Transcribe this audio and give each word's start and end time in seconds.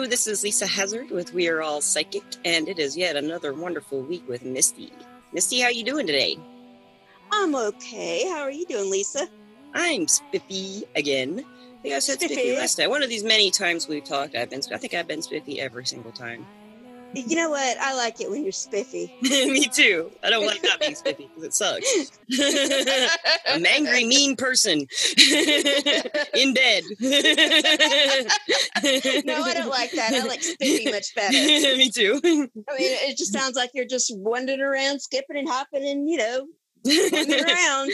Hello, 0.00 0.08
this 0.08 0.26
is 0.26 0.42
Lisa 0.42 0.66
Hazard 0.66 1.10
with 1.10 1.34
We 1.34 1.46
Are 1.48 1.60
All 1.60 1.82
Psychic, 1.82 2.22
and 2.46 2.70
it 2.70 2.78
is 2.78 2.96
yet 2.96 3.16
another 3.16 3.52
wonderful 3.52 4.00
week 4.00 4.26
with 4.26 4.42
Misty. 4.42 4.90
Misty, 5.34 5.60
how 5.60 5.68
you 5.68 5.84
doing 5.84 6.06
today? 6.06 6.38
I'm 7.30 7.54
okay. 7.54 8.26
How 8.26 8.38
are 8.38 8.50
you 8.50 8.64
doing, 8.64 8.90
Lisa? 8.90 9.28
I'm 9.74 10.08
spiffy 10.08 10.84
again. 10.96 11.44
I 11.44 11.82
think 11.82 11.94
I 11.94 11.98
said 11.98 12.18
spiffy 12.18 12.56
last 12.56 12.76
time. 12.76 12.88
One 12.88 13.02
of 13.02 13.10
these 13.10 13.24
many 13.24 13.50
times 13.50 13.88
we've 13.88 14.02
talked, 14.02 14.34
I've 14.34 14.48
been. 14.48 14.62
I 14.72 14.78
think 14.78 14.94
I've 14.94 15.06
been 15.06 15.20
spiffy 15.20 15.60
every 15.60 15.84
single 15.84 16.12
time. 16.12 16.46
You 17.12 17.36
know 17.36 17.50
what? 17.50 17.76
I 17.78 17.94
like 17.94 18.20
it 18.20 18.30
when 18.30 18.42
you're 18.42 18.52
spiffy. 18.52 19.14
Me 19.22 19.66
too. 19.66 20.10
I 20.22 20.30
don't 20.30 20.46
like 20.46 20.62
not 20.62 20.78
being 20.80 20.94
spiffy 20.94 21.28
because 21.28 21.44
it 21.44 21.54
sucks. 21.54 22.12
I'm 23.48 23.66
angry, 23.66 24.04
mean 24.04 24.36
person 24.36 24.78
in 26.34 26.54
bed. 26.54 26.84
no, 29.24 29.42
I 29.42 29.54
don't 29.54 29.68
like 29.68 29.90
that. 29.92 30.12
I 30.12 30.24
like 30.26 30.42
spiffy 30.42 30.90
much 30.90 31.14
better. 31.14 31.32
Me 31.76 31.90
too. 31.90 32.20
I 32.24 32.28
mean, 32.28 32.50
it 32.68 33.16
just 33.16 33.32
sounds 33.32 33.56
like 33.56 33.70
you're 33.74 33.86
just 33.86 34.12
wandering 34.16 34.60
around, 34.60 35.00
skipping 35.00 35.36
and 35.36 35.48
hopping, 35.48 35.84
and 35.84 36.08
you 36.08 36.16
know, 36.16 36.46
around. 36.86 37.90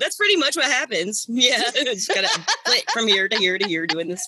That's 0.00 0.16
pretty 0.16 0.36
much 0.36 0.56
what 0.56 0.66
happens. 0.66 1.26
Yeah, 1.28 1.62
just 1.70 2.08
gotta 2.08 2.28
flit 2.66 2.90
from 2.90 3.06
here 3.06 3.28
to 3.28 3.36
here 3.36 3.58
to 3.58 3.66
here 3.66 3.86
doing 3.86 4.08
this. 4.08 4.26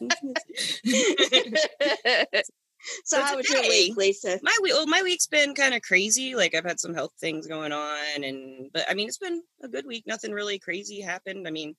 So, 3.05 3.21
how 3.21 3.37
was 3.37 3.49
your 3.49 3.63
week, 3.63 3.97
Lisa? 3.97 4.39
My 4.43 4.57
week, 4.63 4.73
well, 4.73 4.87
my 4.87 5.03
week's 5.03 5.27
been 5.27 5.55
kind 5.55 5.75
of 5.75 5.83
crazy. 5.83 6.35
Like 6.35 6.55
I've 6.55 6.65
had 6.65 6.81
some 6.81 6.95
health 6.95 7.13
things 7.19 7.47
going 7.47 7.73
on, 7.73 8.25
and 8.25 8.71
but 8.73 8.85
I 8.89 8.95
mean, 8.95 9.09
it's 9.09 9.19
been 9.19 9.43
a 9.63 9.69
good 9.69 9.87
week. 9.87 10.05
Nothing 10.07 10.33
really 10.33 10.59
crazy 10.59 11.01
happened. 11.01 11.47
I 11.47 11.51
mean, 11.51 11.75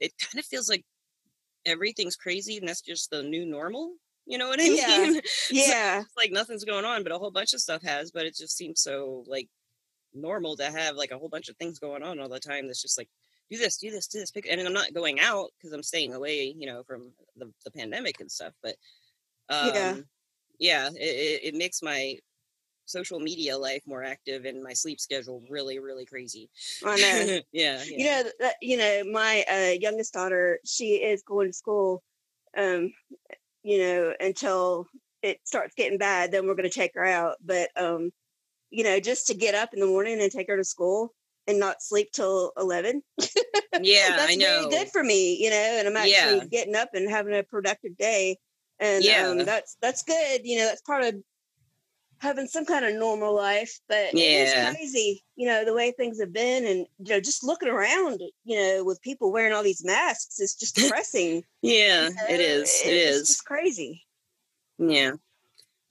it 0.00 0.12
kind 0.18 0.38
of 0.38 0.44
feels 0.46 0.68
like 0.68 0.84
everything's 1.66 2.16
crazy, 2.16 2.58
and 2.58 2.68
that's 2.68 2.82
just 2.82 3.10
the 3.10 3.22
new 3.22 3.44
normal. 3.44 3.94
You 4.26 4.38
know 4.38 4.48
what 4.48 4.60
I 4.60 4.64
mean? 4.68 5.14
Yeah. 5.14 5.20
yeah. 5.50 6.00
So 6.00 6.08
like 6.16 6.32
nothing's 6.32 6.64
going 6.64 6.84
on, 6.84 7.02
but 7.02 7.12
a 7.12 7.18
whole 7.18 7.30
bunch 7.30 7.54
of 7.54 7.60
stuff 7.60 7.82
has. 7.82 8.10
But 8.10 8.26
it 8.26 8.36
just 8.36 8.56
seems 8.56 8.80
so 8.80 9.24
like 9.26 9.48
normal 10.14 10.56
to 10.56 10.64
have 10.70 10.96
like 10.96 11.10
a 11.10 11.18
whole 11.18 11.28
bunch 11.28 11.48
of 11.48 11.56
things 11.56 11.78
going 11.78 12.02
on 12.02 12.20
all 12.20 12.28
the 12.28 12.40
time. 12.40 12.66
That's 12.66 12.82
just 12.82 12.98
like 12.98 13.08
do 13.50 13.58
this, 13.58 13.78
do 13.78 13.90
this, 13.90 14.06
do 14.06 14.18
this. 14.18 14.32
And 14.50 14.60
I'm 14.60 14.72
not 14.72 14.94
going 14.94 15.20
out 15.20 15.50
because 15.56 15.72
I'm 15.72 15.82
staying 15.82 16.14
away, 16.14 16.54
you 16.56 16.66
know, 16.66 16.82
from 16.84 17.12
the, 17.36 17.50
the 17.64 17.70
pandemic 17.70 18.20
and 18.20 18.30
stuff. 18.30 18.54
But 18.62 18.76
um, 19.48 19.70
yeah 19.74 19.96
yeah, 20.62 20.88
it, 20.94 21.40
it 21.42 21.54
makes 21.54 21.82
my 21.82 22.16
social 22.84 23.18
media 23.18 23.58
life 23.58 23.82
more 23.86 24.04
active 24.04 24.44
and 24.44 24.62
my 24.62 24.72
sleep 24.72 25.00
schedule 25.00 25.42
really 25.50 25.78
really 25.78 26.06
crazy. 26.06 26.48
I 26.84 26.96
know. 26.96 27.40
Yeah, 27.52 27.82
yeah, 27.82 27.82
you 27.84 28.04
know 28.04 28.30
that, 28.40 28.54
you 28.62 28.76
know 28.76 29.02
my 29.10 29.44
uh, 29.50 29.74
youngest 29.80 30.12
daughter 30.14 30.60
she 30.64 30.94
is 30.94 31.22
going 31.22 31.48
to 31.48 31.52
school 31.52 32.02
um 32.56 32.92
you 33.62 33.78
know 33.78 34.14
until 34.20 34.86
it 35.22 35.40
starts 35.44 35.74
getting 35.74 35.98
bad 35.98 36.30
then 36.30 36.46
we're 36.46 36.54
going 36.54 36.68
to 36.68 36.74
take 36.74 36.94
her 36.94 37.04
out 37.04 37.36
but 37.42 37.70
um 37.76 38.10
you 38.70 38.84
know 38.84 39.00
just 39.00 39.28
to 39.28 39.34
get 39.34 39.54
up 39.54 39.70
in 39.72 39.80
the 39.80 39.86
morning 39.86 40.20
and 40.20 40.30
take 40.30 40.48
her 40.48 40.56
to 40.56 40.64
school 40.64 41.14
and 41.46 41.58
not 41.58 41.80
sleep 41.80 42.10
till 42.12 42.52
11 42.58 43.02
yeah 43.80 44.16
that's 44.16 44.32
i 44.32 44.34
know 44.34 44.68
very 44.68 44.84
good 44.84 44.88
for 44.92 45.02
me 45.02 45.42
you 45.42 45.48
know 45.48 45.76
and 45.78 45.88
i'm 45.88 45.96
actually 45.96 46.38
yeah. 46.38 46.44
getting 46.50 46.74
up 46.74 46.90
and 46.92 47.08
having 47.08 47.34
a 47.34 47.42
productive 47.42 47.96
day 47.96 48.36
and 48.82 49.04
yeah. 49.04 49.28
um, 49.28 49.38
that's 49.44 49.76
that's 49.80 50.02
good. 50.02 50.40
You 50.42 50.58
know, 50.58 50.66
that's 50.66 50.82
part 50.82 51.04
of 51.04 51.14
having 52.20 52.46
some 52.46 52.66
kind 52.66 52.84
of 52.84 52.94
normal 52.94 53.34
life. 53.34 53.78
But 53.88 54.12
yeah. 54.12 54.70
it's 54.70 54.76
crazy, 54.76 55.22
you 55.36 55.46
know, 55.46 55.64
the 55.64 55.74
way 55.74 55.92
things 55.92 56.20
have 56.20 56.32
been, 56.32 56.66
and 56.66 56.86
you 56.98 57.14
know, 57.14 57.20
just 57.20 57.44
looking 57.44 57.68
around, 57.68 58.20
you 58.44 58.56
know, 58.56 58.84
with 58.84 59.00
people 59.02 59.32
wearing 59.32 59.52
all 59.52 59.62
these 59.62 59.84
masks, 59.84 60.40
it's 60.40 60.54
just 60.54 60.74
depressing. 60.76 61.44
yeah, 61.62 62.08
you 62.08 62.14
know? 62.14 62.22
it 62.28 62.40
is. 62.40 62.82
It 62.84 62.92
is. 62.92 63.20
It's 63.20 63.28
just 63.28 63.44
crazy. 63.44 64.02
Yeah. 64.78 65.12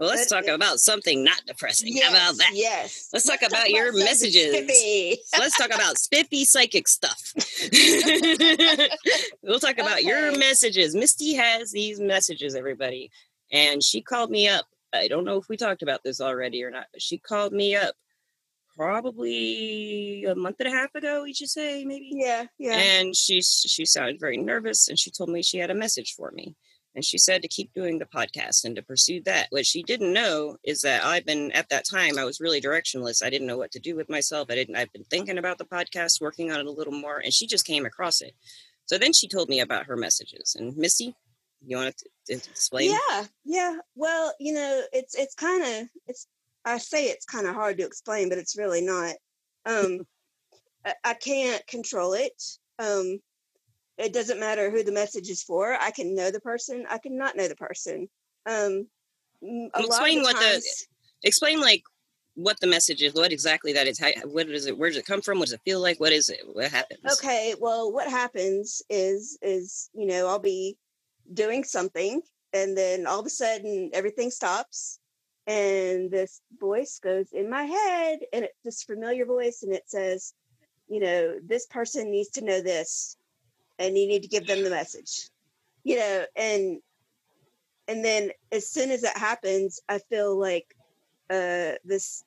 Well, 0.01 0.09
let's 0.09 0.25
talk 0.25 0.47
about 0.47 0.79
something 0.79 1.23
not 1.23 1.43
depressing. 1.45 1.89
Yes, 1.93 2.05
How 2.05 2.09
about 2.09 2.37
that? 2.39 2.53
Yes. 2.55 3.09
Let's, 3.13 3.27
let's 3.27 3.39
talk, 3.39 3.47
about, 3.47 3.59
about 3.59 3.69
your 3.69 3.93
messages. 3.93 4.51
let's 5.37 5.55
talk 5.55 5.71
about 5.71 5.99
spiffy 5.99 6.43
psychic 6.43 6.87
stuff. 6.87 7.21
we'll 9.43 9.59
talk 9.59 9.77
about 9.77 9.99
okay. 9.99 10.07
your 10.07 10.35
messages. 10.39 10.95
Misty 10.95 11.35
has 11.35 11.69
these 11.69 11.99
messages, 11.99 12.55
everybody. 12.55 13.11
And 13.51 13.83
she 13.83 14.01
called 14.01 14.31
me 14.31 14.47
up. 14.47 14.65
I 14.91 15.07
don't 15.07 15.23
know 15.23 15.37
if 15.37 15.47
we 15.47 15.55
talked 15.55 15.83
about 15.83 16.03
this 16.03 16.19
already 16.19 16.63
or 16.63 16.71
not, 16.71 16.87
but 16.91 17.03
she 17.03 17.19
called 17.19 17.53
me 17.53 17.75
up 17.75 17.93
probably 18.75 20.25
a 20.25 20.33
month 20.33 20.55
and 20.61 20.67
a 20.67 20.75
half 20.75 20.95
ago, 20.95 21.21
we 21.21 21.33
should 21.35 21.49
say, 21.49 21.85
maybe. 21.85 22.09
Yeah, 22.11 22.45
yeah. 22.57 22.73
And 22.73 23.15
she 23.15 23.43
she 23.43 23.85
sounded 23.85 24.19
very 24.19 24.37
nervous 24.37 24.87
and 24.87 24.97
she 24.97 25.11
told 25.11 25.29
me 25.29 25.43
she 25.43 25.59
had 25.59 25.69
a 25.69 25.75
message 25.75 26.15
for 26.17 26.31
me. 26.31 26.55
And 26.93 27.05
she 27.05 27.17
said 27.17 27.41
to 27.41 27.47
keep 27.47 27.73
doing 27.73 27.99
the 27.99 28.05
podcast 28.05 28.65
and 28.65 28.75
to 28.75 28.81
pursue 28.81 29.21
that. 29.23 29.47
What 29.49 29.65
she 29.65 29.81
didn't 29.81 30.11
know 30.11 30.57
is 30.63 30.81
that 30.81 31.05
I've 31.05 31.25
been 31.25 31.51
at 31.53 31.69
that 31.69 31.85
time, 31.89 32.17
I 32.17 32.25
was 32.25 32.41
really 32.41 32.59
directionless. 32.59 33.23
I 33.23 33.29
didn't 33.29 33.47
know 33.47 33.57
what 33.57 33.71
to 33.71 33.79
do 33.79 33.95
with 33.95 34.09
myself. 34.09 34.47
I 34.49 34.55
didn't, 34.55 34.75
I've 34.75 34.91
been 34.91 35.05
thinking 35.05 35.37
about 35.37 35.57
the 35.57 35.65
podcast, 35.65 36.19
working 36.19 36.51
on 36.51 36.59
it 36.59 36.65
a 36.65 36.71
little 36.71 36.93
more, 36.93 37.19
and 37.19 37.33
she 37.33 37.47
just 37.47 37.65
came 37.65 37.85
across 37.85 38.21
it. 38.21 38.33
So 38.85 38.97
then 38.97 39.13
she 39.13 39.29
told 39.29 39.47
me 39.47 39.61
about 39.61 39.85
her 39.85 39.95
messages. 39.95 40.55
And 40.59 40.75
Misty, 40.75 41.15
you 41.65 41.77
want 41.77 41.95
to 41.97 42.33
explain? 42.33 42.91
Yeah, 42.91 43.25
yeah. 43.45 43.77
Well, 43.95 44.33
you 44.39 44.53
know, 44.53 44.81
it's 44.91 45.15
it's 45.15 45.35
kind 45.35 45.63
of 45.63 45.87
it's 46.07 46.27
I 46.65 46.77
say 46.77 47.05
it's 47.05 47.25
kind 47.25 47.47
of 47.47 47.55
hard 47.55 47.77
to 47.77 47.85
explain, 47.85 48.29
but 48.29 48.37
it's 48.37 48.57
really 48.57 48.81
not. 48.81 49.15
Um 49.65 50.01
I, 50.85 50.93
I 51.03 51.13
can't 51.13 51.65
control 51.67 52.13
it. 52.13 52.33
Um 52.79 53.19
it 54.01 54.13
doesn't 54.13 54.39
matter 54.39 54.69
who 54.69 54.83
the 54.83 54.91
message 54.91 55.29
is 55.29 55.43
for. 55.43 55.73
I 55.79 55.91
can 55.91 56.15
know 56.15 56.31
the 56.31 56.39
person. 56.39 56.85
I 56.89 56.97
can 56.97 57.17
not 57.17 57.35
know 57.37 57.47
the 57.47 57.55
person. 57.55 58.09
Um, 58.45 58.87
explain 59.75 60.21
what 60.21 60.35
times, 60.35 60.63
the 61.21 61.27
explain 61.27 61.61
like 61.61 61.83
what 62.35 62.59
the 62.59 62.67
message 62.67 63.01
is. 63.01 63.13
What 63.13 63.31
exactly 63.31 63.73
that 63.73 63.87
is. 63.87 63.99
How, 63.99 64.11
what 64.25 64.49
is 64.49 64.65
it? 64.65 64.77
Where 64.77 64.89
does 64.89 64.97
it 64.97 65.05
come 65.05 65.21
from? 65.21 65.39
What 65.39 65.45
does 65.45 65.53
it 65.53 65.61
feel 65.63 65.79
like? 65.79 65.99
What 65.99 66.13
is 66.13 66.29
it? 66.29 66.39
What 66.51 66.71
happens? 66.71 66.99
Okay. 67.13 67.55
Well, 67.59 67.91
what 67.91 68.09
happens 68.09 68.81
is 68.89 69.37
is 69.41 69.89
you 69.93 70.07
know 70.07 70.27
I'll 70.27 70.39
be 70.39 70.77
doing 71.33 71.63
something 71.63 72.21
and 72.53 72.77
then 72.77 73.07
all 73.07 73.19
of 73.19 73.25
a 73.25 73.29
sudden 73.29 73.89
everything 73.93 74.29
stops 74.29 74.99
and 75.47 76.11
this 76.11 76.41
voice 76.59 76.99
goes 77.01 77.31
in 77.31 77.49
my 77.49 77.63
head 77.63 78.19
and 78.33 78.45
it's 78.45 78.59
this 78.63 78.83
familiar 78.83 79.25
voice 79.25 79.63
and 79.63 79.73
it 79.73 79.83
says 79.87 80.33
you 80.87 80.99
know 80.99 81.35
this 81.45 81.65
person 81.67 82.11
needs 82.11 82.29
to 82.29 82.43
know 82.43 82.61
this 82.61 83.17
and 83.81 83.97
you 83.97 84.07
need 84.07 84.21
to 84.21 84.29
give 84.29 84.47
them 84.47 84.63
the 84.63 84.69
message 84.69 85.29
you 85.83 85.97
know 85.97 86.25
and 86.35 86.79
and 87.87 88.05
then 88.05 88.31
as 88.51 88.69
soon 88.69 88.91
as 88.91 89.01
that 89.01 89.17
happens 89.17 89.81
i 89.89 89.97
feel 89.97 90.39
like 90.39 90.75
uh 91.29 91.73
this 91.83 92.23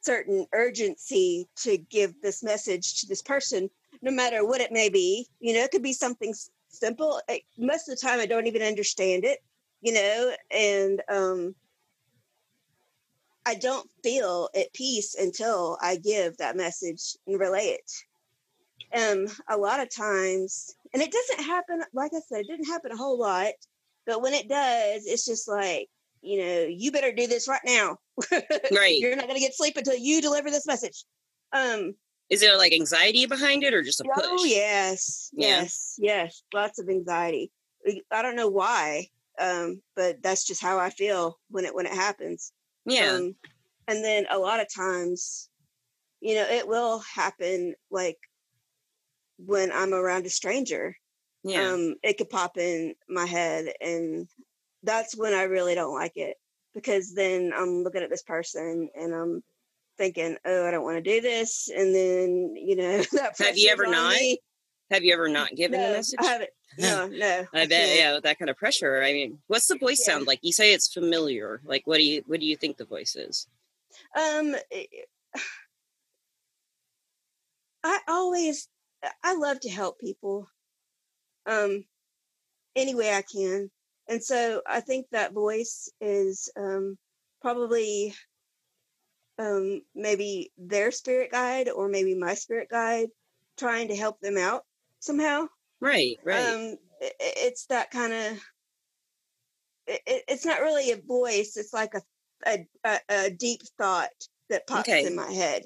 certain 0.00 0.46
urgency 0.52 1.48
to 1.56 1.78
give 1.78 2.20
this 2.20 2.42
message 2.42 3.00
to 3.00 3.06
this 3.06 3.22
person 3.22 3.70
no 4.02 4.10
matter 4.10 4.44
what 4.44 4.60
it 4.60 4.72
may 4.72 4.88
be 4.88 5.26
you 5.40 5.54
know 5.54 5.60
it 5.60 5.70
could 5.70 5.82
be 5.82 5.92
something 5.92 6.34
simple. 6.68 7.20
Most 7.58 7.88
of 7.88 7.96
the 7.96 8.06
time 8.06 8.20
i 8.20 8.26
don't 8.26 8.46
even 8.46 8.62
understand 8.62 9.24
it 9.24 9.38
you 9.80 9.92
know 9.92 10.32
and 10.50 11.02
um 11.08 11.54
i 13.46 13.54
don't 13.54 13.88
feel 14.02 14.48
at 14.56 14.72
peace 14.72 15.14
until 15.14 15.76
i 15.80 15.96
give 15.96 16.36
that 16.38 16.56
message 16.56 17.16
and 17.26 17.38
relay 17.38 17.78
it. 17.78 17.92
Um 18.94 19.26
a 19.48 19.56
lot 19.56 19.80
of 19.80 19.94
times 19.94 20.74
and 20.92 21.02
it 21.02 21.12
doesn't 21.12 21.44
happen, 21.44 21.82
like 21.92 22.12
I 22.14 22.20
said, 22.20 22.40
it 22.40 22.48
didn't 22.48 22.66
happen 22.66 22.92
a 22.92 22.96
whole 22.96 23.18
lot. 23.18 23.52
But 24.06 24.20
when 24.20 24.34
it 24.34 24.48
does, 24.48 25.06
it's 25.06 25.24
just 25.24 25.48
like, 25.48 25.88
you 26.22 26.38
know, 26.38 26.66
you 26.68 26.92
better 26.92 27.12
do 27.12 27.26
this 27.26 27.48
right 27.48 27.60
now. 27.64 27.98
Right. 28.72 28.98
You're 28.98 29.16
not 29.16 29.26
going 29.26 29.36
to 29.36 29.40
get 29.40 29.54
sleep 29.54 29.76
until 29.76 29.96
you 29.96 30.20
deliver 30.20 30.50
this 30.50 30.66
message. 30.66 31.04
Um, 31.52 31.94
is 32.30 32.40
there 32.40 32.56
like 32.56 32.72
anxiety 32.72 33.26
behind 33.26 33.62
it 33.62 33.74
or 33.74 33.82
just 33.82 34.00
a 34.00 34.04
push? 34.04 34.24
Oh, 34.26 34.44
yes. 34.44 35.30
Yeah. 35.32 35.62
Yes. 35.62 35.94
Yes. 35.98 36.42
Lots 36.54 36.78
of 36.78 36.88
anxiety. 36.88 37.50
I 38.10 38.22
don't 38.22 38.36
know 38.36 38.48
why, 38.48 39.08
um, 39.40 39.82
but 39.96 40.22
that's 40.22 40.46
just 40.46 40.62
how 40.62 40.78
I 40.78 40.90
feel 40.90 41.38
when 41.50 41.64
it 41.64 41.74
when 41.74 41.86
it 41.86 41.92
happens. 41.92 42.52
Yeah. 42.86 43.12
Um, 43.12 43.34
and 43.88 44.04
then 44.04 44.26
a 44.30 44.38
lot 44.38 44.60
of 44.60 44.72
times, 44.72 45.48
you 46.20 46.36
know, 46.36 46.46
it 46.48 46.66
will 46.66 47.00
happen 47.00 47.74
like 47.90 48.18
when 49.44 49.72
I'm 49.72 49.94
around 49.94 50.26
a 50.26 50.30
stranger. 50.30 50.96
Yeah. 51.44 51.72
Um, 51.72 51.96
it 52.02 52.18
could 52.18 52.30
pop 52.30 52.56
in 52.56 52.94
my 53.08 53.26
head 53.26 53.72
and 53.80 54.28
that's 54.82 55.16
when 55.16 55.34
I 55.34 55.44
really 55.44 55.74
don't 55.74 55.94
like 55.94 56.16
it 56.16 56.36
because 56.74 57.14
then 57.14 57.52
I'm 57.56 57.82
looking 57.82 58.02
at 58.02 58.10
this 58.10 58.22
person 58.22 58.88
and 58.94 59.14
I'm 59.14 59.42
thinking, 59.98 60.36
oh, 60.44 60.66
I 60.66 60.70
don't 60.70 60.84
want 60.84 60.96
to 60.96 61.10
do 61.10 61.20
this. 61.20 61.68
And 61.74 61.94
then, 61.94 62.54
you 62.56 62.76
know, 62.76 63.02
have 63.38 63.56
you 63.58 63.70
ever 63.70 63.86
not? 63.86 64.14
Me. 64.14 64.38
Have 64.90 65.04
you 65.04 65.14
ever 65.14 65.28
not 65.28 65.50
given 65.54 65.80
no, 65.80 65.90
a 65.90 65.92
message? 65.94 66.18
I 66.22 66.24
haven't. 66.24 66.50
No, 66.78 67.06
no. 67.06 67.46
I, 67.54 67.62
I 67.62 67.66
bet, 67.66 67.96
yeah, 67.96 68.18
that 68.22 68.38
kind 68.38 68.50
of 68.50 68.56
pressure. 68.56 69.02
I 69.02 69.12
mean, 69.12 69.38
what's 69.46 69.66
the 69.66 69.76
voice 69.76 70.04
yeah. 70.06 70.14
sound 70.14 70.26
like? 70.26 70.40
You 70.42 70.52
say 70.52 70.72
it's 70.72 70.92
familiar. 70.92 71.60
Like, 71.64 71.82
what 71.86 71.98
do 71.98 72.04
you, 72.04 72.22
what 72.26 72.40
do 72.40 72.46
you 72.46 72.56
think 72.56 72.76
the 72.76 72.84
voice 72.84 73.16
is? 73.16 73.46
Um, 74.16 74.54
I 77.84 77.98
always 78.06 78.68
I 79.22 79.34
love 79.34 79.60
to 79.60 79.70
help 79.70 79.98
people 79.98 80.48
um 81.46 81.84
any 82.76 82.94
way 82.94 83.12
I 83.14 83.22
can. 83.22 83.70
and 84.08 84.22
so 84.22 84.62
I 84.66 84.80
think 84.80 85.06
that 85.10 85.32
voice 85.32 85.90
is 86.00 86.50
um, 86.56 86.96
probably 87.40 88.14
um, 89.38 89.82
maybe 89.94 90.52
their 90.56 90.90
spirit 90.90 91.30
guide 91.30 91.68
or 91.68 91.88
maybe 91.88 92.14
my 92.14 92.34
spirit 92.34 92.68
guide 92.70 93.08
trying 93.58 93.88
to 93.88 93.96
help 93.96 94.20
them 94.20 94.38
out 94.38 94.64
somehow. 95.00 95.46
Right, 95.80 96.18
right. 96.24 96.54
Um, 96.54 96.76
it, 97.00 97.14
it's 97.18 97.66
that 97.66 97.90
kind 97.90 98.12
of. 98.12 98.38
It, 99.86 100.24
it's 100.28 100.46
not 100.46 100.60
really 100.60 100.92
a 100.92 101.00
voice. 101.00 101.56
It's 101.56 101.72
like 101.72 101.94
a 101.94 102.02
a, 102.46 102.66
a, 102.84 103.00
a 103.08 103.30
deep 103.30 103.60
thought 103.78 104.10
that 104.48 104.66
pops 104.66 104.88
Okay. 104.88 105.06
in 105.06 105.14
my 105.16 105.30
head. 105.30 105.62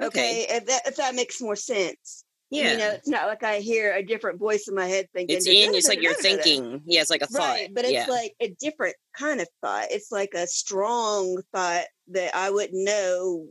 Okay. 0.00 0.44
Okay, 0.44 0.56
if 0.56 0.66
that 0.66 0.86
if 0.86 0.96
that 0.96 1.14
makes 1.14 1.40
more 1.40 1.56
sense. 1.56 2.23
Yeah. 2.54 2.72
You 2.72 2.78
know, 2.78 2.90
it's 2.90 3.08
not 3.08 3.26
like 3.26 3.42
I 3.42 3.58
hear 3.58 3.92
a 3.94 4.02
different 4.02 4.38
voice 4.38 4.68
in 4.68 4.74
my 4.74 4.86
head 4.86 5.06
thinking. 5.14 5.36
it's 5.36 5.46
in, 5.46 5.74
it's 5.74 5.88
like 5.88 6.02
you're 6.02 6.14
thinking. 6.14 6.82
Yeah, 6.86 7.00
it's 7.00 7.10
like 7.10 7.22
a 7.22 7.26
thought. 7.26 7.40
Right, 7.54 7.74
but 7.74 7.84
it's 7.84 7.92
yeah. 7.92 8.06
like 8.06 8.34
a 8.40 8.54
different 8.60 8.96
kind 9.16 9.40
of 9.40 9.48
thought. 9.60 9.86
It's 9.90 10.10
like 10.12 10.30
a 10.34 10.46
strong 10.46 11.42
thought 11.52 11.84
that 12.08 12.34
I 12.34 12.50
wouldn't 12.50 12.84
know 12.84 13.46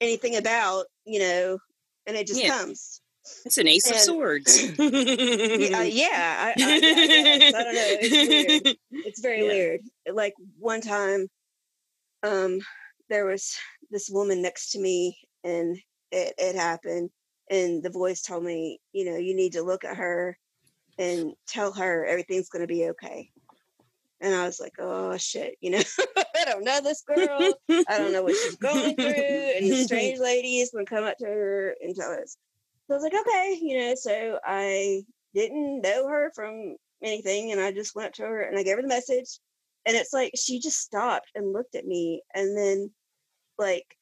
anything 0.00 0.36
about, 0.36 0.86
you 1.04 1.20
know, 1.20 1.58
and 2.06 2.16
it 2.16 2.26
just 2.26 2.42
Yeah. 2.42 2.58
comes. 2.58 3.00
it's 3.44 3.58
an 3.58 3.68
ace 3.68 3.90
of 3.90 3.96
swords. 3.98 4.62
Yeah, 4.78 5.78
uh, 5.78 5.82
yeah, 5.82 6.08
I, 6.40 6.54
I, 6.58 6.72
I. 6.72 7.46
I 7.48 7.62
don't 7.64 7.74
know. 7.74 7.96
It's 8.00 8.64
weird. 8.64 8.76
It's 9.06 9.20
very 9.20 9.42
Yeah. 9.42 9.48
weird. 9.48 9.80
Like 10.12 10.34
one 10.58 10.80
time, 10.80 11.28
um, 12.22 12.60
there 13.08 13.26
was 13.26 13.56
this 13.90 14.08
woman 14.08 14.40
next 14.42 14.70
to 14.72 14.80
me, 14.80 15.18
and 15.44 15.76
it, 16.10 16.34
it 16.38 16.56
happened, 16.56 17.10
and 17.50 17.82
the 17.82 17.90
voice 17.90 18.22
told 18.22 18.44
me, 18.44 18.80
you 18.92 19.04
know, 19.04 19.16
you 19.16 19.34
need 19.34 19.52
to 19.52 19.62
look 19.62 19.84
at 19.84 19.96
her 19.96 20.38
and 20.98 21.32
tell 21.48 21.72
her 21.72 22.06
everything's 22.06 22.48
going 22.48 22.62
to 22.62 22.72
be 22.72 22.90
okay. 22.90 23.30
And 24.20 24.34
I 24.34 24.46
was 24.46 24.60
like, 24.60 24.74
oh 24.78 25.16
shit, 25.16 25.56
you 25.60 25.70
know, 25.70 25.82
I 26.16 26.44
don't 26.44 26.64
know 26.64 26.80
this 26.80 27.02
girl. 27.02 27.52
I 27.70 27.98
don't 27.98 28.12
know 28.12 28.22
what 28.22 28.36
she's 28.36 28.56
going 28.56 28.94
through. 28.94 29.06
And 29.06 29.70
the 29.70 29.82
strange 29.84 30.20
lady 30.20 30.60
is 30.60 30.70
going 30.70 30.86
to 30.86 30.94
come 30.94 31.04
up 31.04 31.16
to 31.18 31.26
her 31.26 31.74
and 31.82 31.96
tell 31.96 32.12
us. 32.12 32.36
So 32.86 32.94
I 32.94 32.98
was 32.98 33.02
like, 33.02 33.14
okay, 33.14 33.58
you 33.60 33.78
know, 33.78 33.94
so 33.94 34.38
I 34.44 35.02
didn't 35.34 35.80
know 35.80 36.06
her 36.06 36.30
from 36.34 36.76
anything. 37.02 37.50
And 37.50 37.60
I 37.60 37.72
just 37.72 37.96
went 37.96 38.08
up 38.08 38.14
to 38.14 38.22
her 38.22 38.42
and 38.42 38.58
I 38.58 38.62
gave 38.62 38.76
her 38.76 38.82
the 38.82 38.88
message. 38.88 39.38
And 39.86 39.96
it's 39.96 40.12
like 40.12 40.32
she 40.36 40.60
just 40.60 40.80
stopped 40.80 41.30
and 41.34 41.52
looked 41.52 41.74
at 41.74 41.86
me. 41.86 42.22
And 42.34 42.56
then, 42.56 42.90
like, 43.58 43.96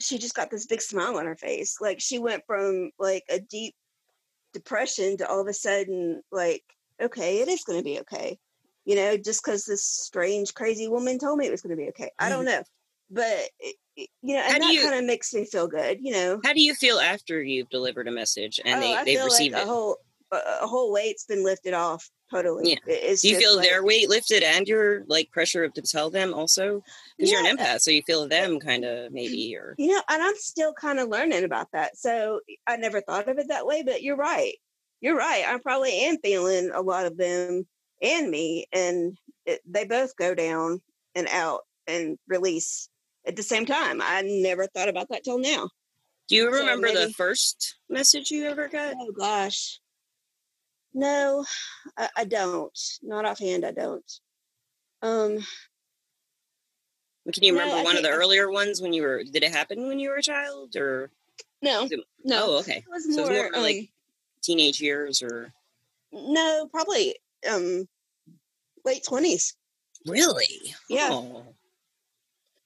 she 0.00 0.18
just 0.18 0.34
got 0.34 0.50
this 0.50 0.66
big 0.66 0.82
smile 0.82 1.18
on 1.18 1.26
her 1.26 1.36
face. 1.36 1.76
Like, 1.80 2.00
she 2.00 2.18
went 2.18 2.42
from 2.46 2.90
like 2.98 3.24
a 3.30 3.40
deep 3.40 3.74
depression 4.52 5.16
to 5.18 5.28
all 5.28 5.40
of 5.40 5.48
a 5.48 5.52
sudden, 5.52 6.22
like, 6.32 6.62
okay, 7.00 7.38
it 7.38 7.48
is 7.48 7.64
going 7.64 7.78
to 7.78 7.84
be 7.84 8.00
okay. 8.00 8.38
You 8.84 8.96
know, 8.96 9.16
just 9.16 9.42
because 9.44 9.64
this 9.64 9.84
strange, 9.84 10.52
crazy 10.52 10.88
woman 10.88 11.18
told 11.18 11.38
me 11.38 11.46
it 11.46 11.50
was 11.50 11.62
going 11.62 11.76
to 11.76 11.82
be 11.82 11.88
okay. 11.88 12.10
I 12.18 12.28
don't 12.28 12.44
mm. 12.44 12.48
know. 12.48 12.62
But, 13.10 13.48
it, 13.60 13.76
you 13.96 14.34
know, 14.34 14.42
and 14.42 14.62
that 14.62 14.82
kind 14.82 14.98
of 14.98 15.04
makes 15.04 15.32
me 15.32 15.44
feel 15.44 15.68
good, 15.68 15.98
you 16.00 16.12
know. 16.12 16.40
How 16.44 16.52
do 16.52 16.62
you 16.62 16.74
feel 16.74 16.98
after 16.98 17.42
you've 17.42 17.68
delivered 17.68 18.08
a 18.08 18.10
message 18.10 18.60
and 18.64 18.76
oh, 18.76 18.80
they, 18.80 19.04
they've 19.04 19.24
received 19.24 19.54
like 19.54 19.62
it? 19.62 19.68
whole 19.68 19.98
a, 20.34 20.66
whole 20.66 20.92
weight's 20.92 21.24
been 21.24 21.44
lifted 21.44 21.74
off 21.74 22.08
totally. 22.30 22.70
Yeah. 22.70 22.78
It's 22.86 23.22
Do 23.22 23.28
you 23.28 23.38
feel 23.38 23.56
like, 23.56 23.68
their 23.68 23.84
weight 23.84 24.08
lifted 24.08 24.42
and 24.42 24.66
your 24.66 25.04
like 25.06 25.30
pressure 25.30 25.68
to 25.68 25.82
tell 25.82 26.10
them 26.10 26.34
also? 26.34 26.82
Because 27.16 27.30
you're 27.32 27.46
an 27.46 27.56
empath, 27.56 27.80
so 27.80 27.90
you 27.90 28.02
feel 28.06 28.28
them 28.28 28.58
kind 28.60 28.84
of 28.84 29.12
maybe 29.12 29.54
or 29.56 29.74
you 29.78 29.88
know, 29.88 30.02
and 30.08 30.22
I'm 30.22 30.36
still 30.36 30.72
kind 30.72 30.98
of 30.98 31.08
learning 31.08 31.44
about 31.44 31.68
that. 31.72 31.96
So 31.96 32.40
I 32.66 32.76
never 32.76 33.00
thought 33.00 33.28
of 33.28 33.38
it 33.38 33.48
that 33.48 33.66
way, 33.66 33.82
but 33.82 34.02
you're 34.02 34.16
right. 34.16 34.54
You're 35.00 35.16
right. 35.16 35.44
I 35.46 35.58
probably 35.58 35.92
am 36.06 36.18
feeling 36.18 36.70
a 36.72 36.80
lot 36.80 37.06
of 37.06 37.16
them 37.16 37.66
and 38.02 38.30
me, 38.30 38.66
and 38.72 39.18
it, 39.46 39.60
they 39.66 39.84
both 39.84 40.16
go 40.16 40.34
down 40.34 40.80
and 41.14 41.28
out 41.28 41.60
and 41.86 42.18
release 42.26 42.88
at 43.26 43.36
the 43.36 43.42
same 43.42 43.66
time. 43.66 44.00
I 44.02 44.22
never 44.22 44.66
thought 44.66 44.88
about 44.88 45.08
that 45.10 45.24
till 45.24 45.38
now. 45.38 45.68
do 46.28 46.36
you 46.36 46.50
So 46.50 46.58
remember 46.58 46.92
the 46.92 47.12
first 47.12 47.76
message 47.88 48.30
you 48.30 48.46
ever 48.46 48.68
got? 48.68 48.94
Oh 48.98 49.12
gosh, 49.12 49.80
no, 50.94 51.44
I, 51.98 52.08
I 52.18 52.24
don't. 52.24 52.78
Not 53.02 53.24
offhand, 53.24 53.64
I 53.66 53.72
don't. 53.72 54.12
Um, 55.02 55.38
Can 57.32 57.42
you 57.42 57.52
remember 57.52 57.76
I 57.76 57.82
one 57.82 57.96
of 57.96 58.02
the 58.02 58.10
earlier 58.10 58.50
ones 58.50 58.80
when 58.80 58.92
you 58.92 59.02
were 59.02 59.22
did 59.24 59.42
it 59.42 59.52
happen 59.52 59.86
when 59.88 59.98
you 59.98 60.10
were 60.10 60.16
a 60.16 60.22
child 60.22 60.76
or 60.76 61.10
no, 61.62 61.84
it- 61.90 62.00
no. 62.24 62.42
oh 62.46 62.58
okay. 62.60 62.78
It 62.78 62.84
was 62.90 63.04
So 63.04 63.20
it's 63.22 63.30
more, 63.30 63.50
more 63.52 63.62
like 63.62 63.76
um, 63.76 63.88
teenage 64.42 64.80
years 64.80 65.22
or 65.22 65.52
no, 66.12 66.68
probably 66.70 67.16
um 67.50 67.88
late 68.84 69.04
twenties. 69.04 69.56
really? 70.06 70.74
Yeah. 70.88 71.08
Oh. 71.10 71.44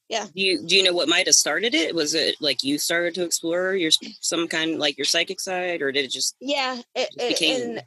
Yeah. 0.09 0.25
Do 0.25 0.41
you 0.41 0.63
do 0.67 0.75
you 0.77 0.83
know 0.83 0.93
what 0.93 1.09
might 1.09 1.27
have 1.27 1.35
started 1.35 1.75
it? 1.75 1.95
Was 1.95 2.15
it 2.15 2.37
like 2.41 2.63
you 2.65 2.79
started 2.79 3.15
to 3.17 3.25
explore 3.25 3.75
your 3.75 3.91
some 4.21 4.49
kind 4.49 4.79
like 4.79 4.97
your 4.99 5.05
psychic 5.05 5.39
side 5.41 5.83
or 5.83 5.93
did 5.93 6.05
it 6.05 6.11
just 6.11 6.35
Yeah, 6.41 6.81
it, 6.95 7.09
Just 7.13 7.21
it, 7.21 7.29
became- 7.29 7.61
and 7.79 7.83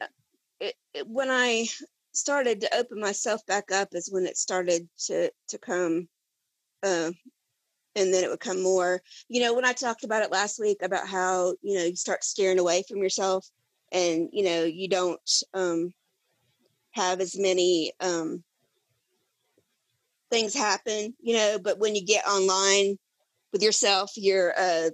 it, 0.62 0.76
it, 0.94 1.08
when 1.08 1.30
I 1.30 1.66
started 2.14 2.62
to 2.62 2.76
open 2.78 3.00
myself 3.00 3.46
back 3.48 3.72
up 3.72 3.90
is 3.94 4.12
when 4.12 4.26
it 4.26 4.38
started 4.38 4.88
to 5.08 5.32
to 5.50 5.58
come, 5.58 6.08
uh, 6.84 7.12
and 7.96 8.14
then 8.14 8.24
it 8.24 8.30
would 8.30 8.40
come 8.40 8.62
more. 8.62 9.02
You 9.28 9.42
know, 9.42 9.54
when 9.54 9.66
I 9.66 9.74
talked 9.74 10.04
about 10.04 10.24
it 10.24 10.32
last 10.32 10.60
week 10.60 10.78
about 10.84 11.08
how 11.08 11.56
you 11.62 11.78
know 11.78 11.86
you 11.86 11.96
start 11.96 12.24
steering 12.24 12.60
away 12.60 12.84
from 12.88 13.00
yourself, 13.00 13.46
and 13.92 14.30
you 14.32 14.44
know 14.44 14.64
you 14.64 14.88
don't 14.88 15.32
um, 15.54 15.94
have 16.92 17.20
as 17.20 17.38
many 17.38 17.92
um, 18.00 18.44
things 20.30 20.54
happen. 20.54 21.16
You 21.22 21.36
know, 21.38 21.60
but 21.62 21.80
when 21.80 21.96
you 21.96 22.06
get 22.06 22.28
online 22.28 22.98
with 23.52 23.64
yourself, 23.64 24.12
you're 24.16 24.54
uh, 24.58 24.90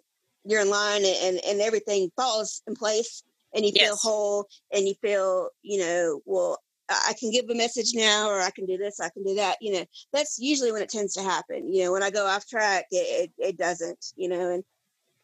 you're 0.45 0.61
in 0.61 0.69
line 0.69 1.03
and 1.03 1.41
and 1.45 1.59
everything 1.59 2.09
falls 2.15 2.61
in 2.67 2.73
place 2.73 3.23
and 3.53 3.65
you 3.65 3.71
feel 3.71 3.95
whole 3.95 4.47
and 4.71 4.87
you 4.87 4.93
feel 5.01 5.49
you 5.61 5.79
know 5.79 6.21
well 6.25 6.59
i 6.89 7.13
can 7.19 7.31
give 7.31 7.45
a 7.49 7.55
message 7.55 7.91
now 7.93 8.29
or 8.29 8.39
i 8.39 8.49
can 8.51 8.65
do 8.65 8.77
this 8.77 8.99
i 8.99 9.09
can 9.09 9.23
do 9.23 9.35
that 9.35 9.57
you 9.61 9.73
know 9.73 9.85
that's 10.13 10.37
usually 10.39 10.71
when 10.71 10.81
it 10.81 10.89
tends 10.89 11.13
to 11.13 11.23
happen 11.23 11.71
you 11.71 11.83
know 11.83 11.91
when 11.91 12.03
i 12.03 12.09
go 12.09 12.25
off 12.25 12.47
track 12.47 12.85
it, 12.91 13.31
it, 13.39 13.49
it 13.49 13.57
doesn't 13.57 14.13
you 14.15 14.29
know 14.29 14.51
and 14.51 14.63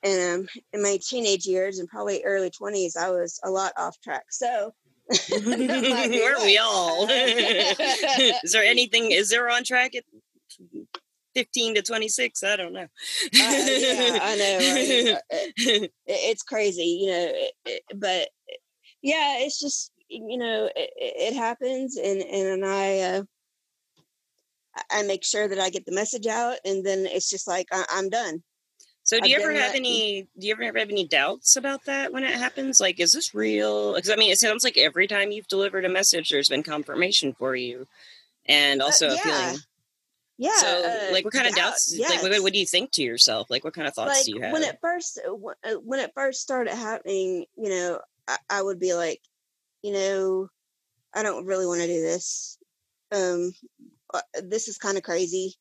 and 0.03 0.41
um, 0.41 0.47
in 0.73 0.83
my 0.83 0.99
teenage 1.01 1.45
years 1.45 1.79
and 1.79 1.87
probably 1.87 2.23
early 2.25 2.49
20s 2.49 2.97
i 2.97 3.09
was 3.09 3.39
a 3.43 3.49
lot 3.49 3.71
off 3.77 3.99
track 4.01 4.25
so 4.29 4.73
that 5.09 5.87
might 5.89 6.11
be 6.11 6.19
Weren't 6.19 6.43
we 6.43 6.57
all? 6.57 7.07
is 7.09 8.53
there 8.53 8.63
anything? 8.63 9.11
Is 9.11 9.29
there 9.29 9.49
on 9.49 9.63
track 9.63 9.95
at 9.95 10.05
fifteen 11.35 11.75
to 11.75 11.81
twenty 11.81 12.07
six? 12.07 12.43
I 12.43 12.55
don't 12.55 12.73
know. 12.73 12.81
Uh, 12.83 12.87
yeah, 13.33 14.19
I 14.21 14.35
know. 14.37 14.57
Right? 14.57 15.15
Uh, 15.15 15.19
it- 15.57 15.91
it's 16.05 16.43
crazy, 16.43 16.99
you 17.01 17.07
know. 17.11 17.33
But 17.95 18.29
yeah, 19.01 19.37
it's 19.39 19.59
just 19.59 19.91
you 20.09 20.37
know 20.37 20.69
it, 20.75 20.89
it 20.97 21.33
happens, 21.35 21.97
and 21.97 22.21
and 22.21 22.65
I 22.65 22.99
uh, 22.99 23.23
I- 24.75 24.99
I 24.99 25.03
make 25.03 25.23
sure 25.23 25.47
that 25.47 25.59
I 25.59 25.69
get 25.69 25.85
the 25.85 25.93
message 25.95 26.27
out, 26.27 26.57
and 26.65 26.85
then 26.85 27.05
it's 27.05 27.29
just 27.29 27.47
like 27.47 27.67
I, 27.71 27.85
I'm 27.89 28.09
done. 28.09 28.43
So 29.05 29.19
do 29.19 29.29
you 29.29 29.35
I've 29.35 29.41
ever 29.43 29.51
have 29.53 29.69
let- 29.71 29.75
any? 29.75 30.27
Do 30.39 30.47
you 30.47 30.53
ever 30.53 30.63
have 30.63 30.89
any 30.89 31.05
doubts 31.07 31.55
about 31.57 31.83
that 31.85 32.13
when 32.13 32.23
it 32.23 32.33
happens? 32.35 32.79
Like, 32.79 32.99
is 33.01 33.11
this 33.11 33.33
real? 33.35 33.93
Because 33.95 34.09
I 34.09 34.15
mean, 34.15 34.31
it 34.31 34.39
sounds 34.39 34.63
like 34.63 34.77
every 34.77 35.07
time 35.07 35.31
you've 35.31 35.47
delivered 35.47 35.83
a 35.85 35.89
message, 35.89 36.29
there's 36.29 36.47
been 36.49 36.63
confirmation 36.63 37.33
for 37.33 37.55
you, 37.55 37.85
and 38.45 38.81
also 38.81 39.09
a 39.09 39.11
Uh, 39.11 39.15
yeah. 39.15 39.21
feeling. 39.49 39.59
Yeah. 40.37 40.55
so, 40.55 40.83
uh, 40.83 41.11
like, 41.11 41.25
what 41.25 41.33
kind 41.33 41.47
of 41.47 41.53
doubt, 41.53 41.71
doubts? 41.71 41.97
Like, 41.97 42.23
what, 42.23 42.41
what 42.41 42.53
do 42.53 42.59
you 42.59 42.65
think 42.65 42.91
to 42.93 43.03
yourself? 43.03 43.49
Like, 43.49 43.63
what 43.63 43.73
kind 43.73 43.87
of 43.87 43.93
thoughts 43.93 44.17
like 44.17 44.25
do 44.25 44.31
you 44.31 44.41
have? 44.41 44.51
when 44.51 44.63
it 44.63 44.79
first 44.81 45.19
uh, 45.25 45.31
uh, 45.31 45.75
when 45.83 45.99
it 45.99 46.11
first 46.15 46.41
started 46.41 46.73
happening 46.73 47.45
you 47.55 47.69
know 47.69 47.99
I, 48.27 48.37
I 48.49 48.61
would 48.61 48.79
be 48.79 48.93
like 48.93 49.21
you 49.83 49.93
know 49.93 50.49
i 51.13 51.21
don't 51.21 51.45
really 51.45 51.67
want 51.67 51.81
to 51.81 51.87
do 51.87 52.01
this 52.01 52.57
um 53.11 53.53
uh, 54.13 54.21
this 54.43 54.67
is 54.67 54.77
kind 54.77 54.97
of 54.97 55.03
crazy 55.03 55.55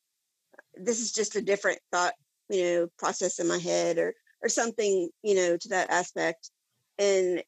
this 0.75 1.01
is 1.01 1.13
just 1.13 1.37
a 1.37 1.43
different 1.43 1.79
thought 1.91 2.15
you 2.49 2.63
know 2.63 2.89
process 2.99 3.39
in 3.39 3.49
my 3.49 3.59
head 3.59 3.99
or 3.99 4.15
or 4.43 4.49
something 4.49 5.11
you 5.23 5.35
know 5.35 5.57
to 5.57 5.69
that 5.69 5.91
aspect 5.91 6.51
and 6.99 7.43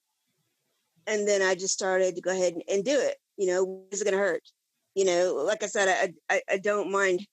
and 1.07 1.27
then 1.27 1.43
i 1.43 1.55
just 1.55 1.75
started 1.75 2.15
to 2.15 2.21
go 2.21 2.31
ahead 2.31 2.53
and, 2.53 2.63
and 2.69 2.85
do 2.85 2.99
it 2.99 3.17
you 3.37 3.47
know 3.47 3.83
is 3.91 4.01
it 4.01 4.05
going 4.05 4.13
to 4.13 4.19
hurt 4.19 4.43
you 4.95 5.05
know 5.05 5.35
like 5.47 5.63
i 5.63 5.67
said 5.67 6.15
I, 6.31 6.35
I 6.35 6.43
i 6.53 6.59
don't 6.59 6.91
mind 6.91 7.27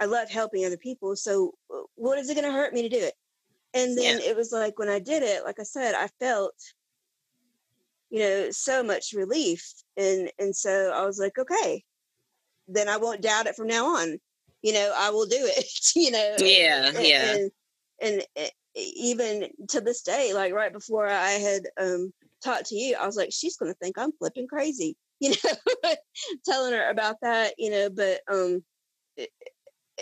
i 0.00 0.04
love 0.04 0.30
helping 0.30 0.64
other 0.64 0.76
people 0.76 1.16
so 1.16 1.54
uh, 1.74 1.82
what 1.94 2.18
is 2.18 2.28
it 2.30 2.34
going 2.34 2.46
to 2.46 2.52
hurt 2.52 2.72
me 2.74 2.82
to 2.82 2.88
do 2.88 2.98
it? 2.98 3.14
And 3.72 3.96
then 3.96 4.20
it 4.20 4.36
was 4.36 4.52
like 4.52 4.78
when 4.78 4.88
i 4.88 4.98
did 4.98 5.22
it 5.22 5.44
like 5.44 5.60
i 5.60 5.62
said 5.64 5.94
i 5.94 6.08
felt 6.18 6.54
you 8.10 8.18
know 8.18 8.50
so 8.50 8.82
much 8.82 9.12
relief 9.14 9.72
and 9.96 10.30
and 10.38 10.54
so 10.54 10.90
i 10.94 11.04
was 11.06 11.18
like 11.18 11.38
okay 11.38 11.84
then 12.68 12.88
i 12.88 12.96
won't 12.96 13.22
doubt 13.22 13.46
it 13.46 13.54
from 13.56 13.68
now 13.68 13.96
on. 13.96 14.18
You 14.62 14.72
know 14.72 14.92
i 14.96 15.10
will 15.10 15.26
do 15.26 15.38
it. 15.40 15.64
You 15.94 16.10
know 16.10 16.36
Yeah, 16.38 16.92
and, 16.96 17.06
yeah. 17.06 17.34
and, 17.34 17.50
and 18.02 18.26
e- 18.38 18.50
even 18.96 19.48
to 19.68 19.80
this 19.80 20.02
day 20.02 20.32
like 20.32 20.52
right 20.52 20.72
before 20.72 21.06
i 21.06 21.30
had 21.30 21.62
um 21.80 22.12
talked 22.42 22.66
to 22.66 22.76
you 22.76 22.96
i 23.00 23.06
was 23.06 23.16
like 23.16 23.30
she's 23.32 23.56
gonna 23.56 23.74
think 23.74 23.98
i'm 23.98 24.12
flipping 24.12 24.46
crazy 24.46 24.96
you 25.34 25.34
know, 25.44 25.90
telling 26.44 26.72
her 26.72 26.88
about 26.88 27.16
that, 27.22 27.54
you 27.58 27.70
know, 27.70 27.90
but 27.90 28.20
um, 28.30 28.62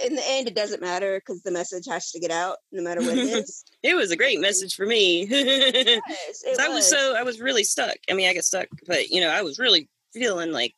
in 0.05 0.15
the 0.15 0.23
end, 0.27 0.49
it 0.49 0.55
doesn't 0.55 0.81
matter 0.81 1.19
because 1.19 1.43
the 1.43 1.51
message 1.51 1.87
has 1.89 2.11
to 2.13 2.21
get 2.21 2.31
out 2.31 2.59
no 2.73 2.83
matter 2.83 3.01
what 3.01 3.19
it 3.19 3.19
is. 3.45 3.65
it 3.83 3.95
was 3.95 4.11
a 4.11 4.17
great 4.17 4.41
message 4.41 4.75
for 4.75 4.87
me. 4.87 5.27
it 5.29 6.01
I 6.61 6.69
was 6.69 6.89
so 6.89 7.15
I 7.17 7.23
was 7.23 7.41
really 7.41 7.65
stuck. 7.65 7.97
I 8.11 8.15
mean, 8.15 8.29
I 8.29 8.33
get 8.33 8.45
stuck, 8.45 8.69
but 8.87 9.09
you 9.09 9.21
know, 9.21 9.29
I 9.29 9.43
was 9.43 9.59
really 9.59 9.89
feeling 10.13 10.53
like 10.53 10.75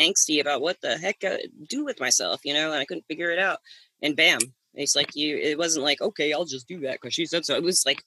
angsty 0.00 0.40
about 0.40 0.60
what 0.60 0.80
the 0.80 0.98
heck 0.98 1.16
I 1.24 1.44
do 1.68 1.84
with 1.84 2.00
myself, 2.00 2.40
you 2.44 2.54
know, 2.54 2.72
and 2.72 2.80
I 2.80 2.84
couldn't 2.84 3.06
figure 3.08 3.30
it 3.30 3.38
out. 3.38 3.58
And 4.02 4.16
bam, 4.16 4.40
it's 4.74 4.96
like 4.96 5.14
you. 5.14 5.36
It 5.36 5.58
wasn't 5.58 5.84
like 5.84 6.00
okay, 6.00 6.32
I'll 6.32 6.44
just 6.44 6.68
do 6.68 6.80
that 6.80 7.00
because 7.00 7.14
she 7.14 7.26
said 7.26 7.44
so. 7.44 7.54
It 7.54 7.62
was 7.62 7.84
like 7.86 8.02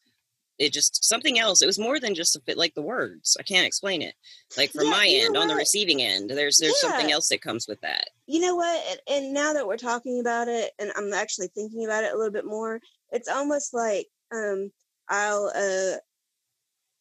it 0.60 0.72
just 0.74 1.04
something 1.04 1.40
else. 1.40 1.62
It 1.62 1.66
was 1.66 1.80
more 1.80 2.00
than 2.00 2.14
just 2.16 2.36
a 2.36 2.42
bit 2.42 2.58
like 2.58 2.74
the 2.76 2.82
words. 2.82 3.36
I 3.40 3.44
can't 3.44 3.66
explain 3.68 4.02
it. 4.02 4.16
Like 4.58 4.72
from 4.72 4.86
Yeah, 4.86 4.92
my 4.92 5.08
end, 5.08 5.36
on 5.38 5.48
the 5.48 5.56
receiving 5.56 6.02
end, 6.02 6.30
there's 6.30 6.58
there's 6.58 6.80
something 6.80 7.12
else 7.12 7.30
that 7.30 7.42
comes 7.42 7.68
with 7.68 7.82
that. 7.82 8.10
you 8.28 8.40
know 8.40 8.56
what 8.56 8.82
and, 8.90 9.00
and 9.26 9.34
now 9.34 9.54
that 9.54 9.68
we're 9.68 9.76
talking 9.78 10.20
about 10.22 10.48
it 10.48 10.72
and 10.80 10.92
i'm 10.96 11.12
actually 11.14 11.48
thinking 11.50 11.84
about 11.84 12.06
it 12.06 12.14
a 12.14 12.18
little 12.18 12.32
bit 12.32 12.46
more 12.46 12.80
it's 13.12 13.28
almost 13.28 13.74
like 13.74 14.08
um 14.34 14.72
i'll 15.10 15.52
uh 15.56 15.98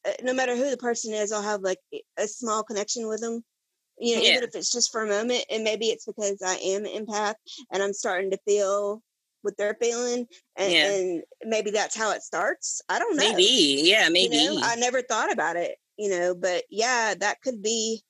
uh, 0.08 0.12
no 0.22 0.32
matter 0.34 0.56
who 0.56 0.68
the 0.70 0.76
person 0.76 1.12
is 1.14 1.30
i'll 1.32 1.42
have 1.42 1.60
like 1.60 1.78
a 2.18 2.26
small 2.26 2.62
connection 2.64 3.06
with 3.06 3.20
them 3.20 3.42
you 3.98 4.16
know 4.16 4.22
Yeah. 4.22 4.30
even 4.30 4.42
if 4.42 4.54
it's 4.54 4.72
just 4.72 4.90
for 4.90 5.02
a 5.04 5.08
moment 5.08 5.44
and 5.50 5.62
maybe 5.62 5.86
it's 5.86 6.06
because 6.06 6.42
i 6.44 6.54
am 6.56 6.84
an 6.84 7.06
empath 7.06 7.34
and 7.72 7.82
i'm 7.82 7.92
starting 7.92 8.30
to 8.32 8.38
feel 8.46 9.00
what 9.42 9.56
they're 9.56 9.76
feeling 9.80 10.26
and, 10.56 10.72
Yeah. 10.72 10.92
and 10.94 11.22
maybe 11.44 11.70
that's 11.70 11.96
how 11.96 12.12
it 12.12 12.22
starts 12.22 12.80
i 12.88 12.98
don't 12.98 13.16
know 13.16 13.22
Maybe, 13.30 13.82
yeah, 13.84 14.08
maybe. 14.08 14.36
you 14.36 14.54
know, 14.54 14.60
I 14.62 14.76
never 14.76 15.02
thought 15.02 15.30
about 15.32 15.56
it, 15.56 15.76
you 15.96 16.10
know, 16.10 16.34
but 16.34 16.64
yeah, 16.70 17.14
that 17.20 17.40
could 17.42 17.62
be, 17.62 18.00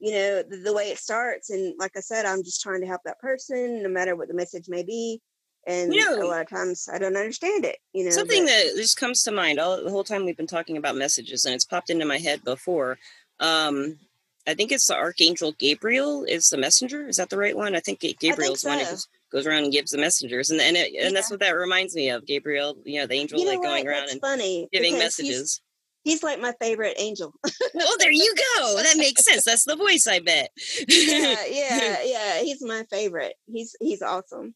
you 0.00 0.12
know, 0.12 0.42
the, 0.42 0.56
the 0.58 0.72
way 0.74 0.90
it 0.90 0.98
starts. 0.98 1.50
And 1.50 1.74
like 1.78 1.92
I 1.96 2.00
said, 2.00 2.26
I'm 2.26 2.42
just 2.44 2.60
trying 2.60 2.80
to 2.82 2.86
help 2.86 3.00
that 3.04 3.18
person, 3.20 3.82
no 3.82 3.88
matter 3.88 4.14
what 4.16 4.28
the 4.28 4.34
message 4.34 4.68
may 4.68 4.82
be. 4.82 5.20
And 5.66 5.94
You 5.94 6.00
know- 6.04 6.22
a 6.22 6.28
lot 6.28 6.42
of 6.42 6.48
times 6.50 6.88
I 6.92 6.98
don't 6.98 7.16
understand 7.16 7.64
it, 7.64 7.78
you 7.94 8.04
know. 8.04 8.10
Something 8.10 8.44
but- 8.44 8.50
that 8.50 8.72
just 8.76 8.98
comes 8.98 9.22
to 9.22 9.32
mind 9.32 9.58
all 9.58 9.82
the 9.82 9.90
whole 9.90 10.04
time 10.04 10.24
we've 10.26 10.36
been 10.36 10.46
talking 10.46 10.76
about 10.76 10.96
messages, 10.96 11.44
and 11.46 11.54
it's 11.54 11.64
popped 11.64 11.88
into 11.90 12.04
my 12.04 12.18
head 12.18 12.44
before. 12.44 12.98
Um, 13.40 13.98
I 14.46 14.52
think 14.54 14.72
it's 14.72 14.86
the 14.88 14.94
archangel 14.94 15.52
Gabriel 15.52 16.24
is 16.24 16.50
the 16.50 16.58
messenger. 16.58 17.08
Is 17.08 17.16
that 17.16 17.30
the 17.30 17.38
right 17.38 17.56
one? 17.56 17.74
I 17.74 17.80
think 17.80 18.00
Ga- 18.00 18.12
Gabriel's 18.20 18.62
one 18.64 18.78
who 18.80 18.84
so. 18.84 18.90
goes, 18.90 19.08
goes 19.34 19.46
around 19.46 19.64
and 19.64 19.72
gives 19.72 19.90
the 19.90 19.98
messengers, 19.98 20.50
and 20.50 20.60
and, 20.60 20.76
it, 20.76 20.94
and 20.98 21.14
that's 21.14 21.30
what 21.30 21.40
that 21.40 21.50
reminds 21.50 21.94
me 21.94 22.08
of. 22.08 22.24
Gabriel, 22.24 22.76
you 22.84 23.00
know, 23.00 23.06
the 23.06 23.14
angel 23.14 23.38
you 23.38 23.44
know 23.44 23.50
like 23.50 23.58
what? 23.58 23.66
going 23.66 23.88
around 23.88 24.02
That's 24.02 24.12
and 24.12 24.20
funny. 24.20 24.68
giving 24.72 24.94
because 24.94 25.16
he's- 25.16 25.28
messages. 25.28 25.60
He's, 26.04 26.22
like 26.22 26.38
my 26.38 26.52
favorite 26.60 26.96
angel. 26.98 27.32
oh, 27.46 27.96
there 27.98 28.12
you 28.12 28.34
go. 28.58 28.82
That 28.82 28.98
makes 28.98 29.24
sense. 29.24 29.42
That's 29.42 29.64
the 29.64 29.74
voice, 29.74 30.06
I 30.06 30.18
bet. 30.18 30.50
yeah, 30.86 31.36
yeah, 31.48 31.96
yeah. 32.04 32.42
He's 32.42 32.60
my 32.60 32.84
favorite. 32.90 33.32
He's 33.46 33.74
he's 33.80 34.02
awesome. 34.02 34.54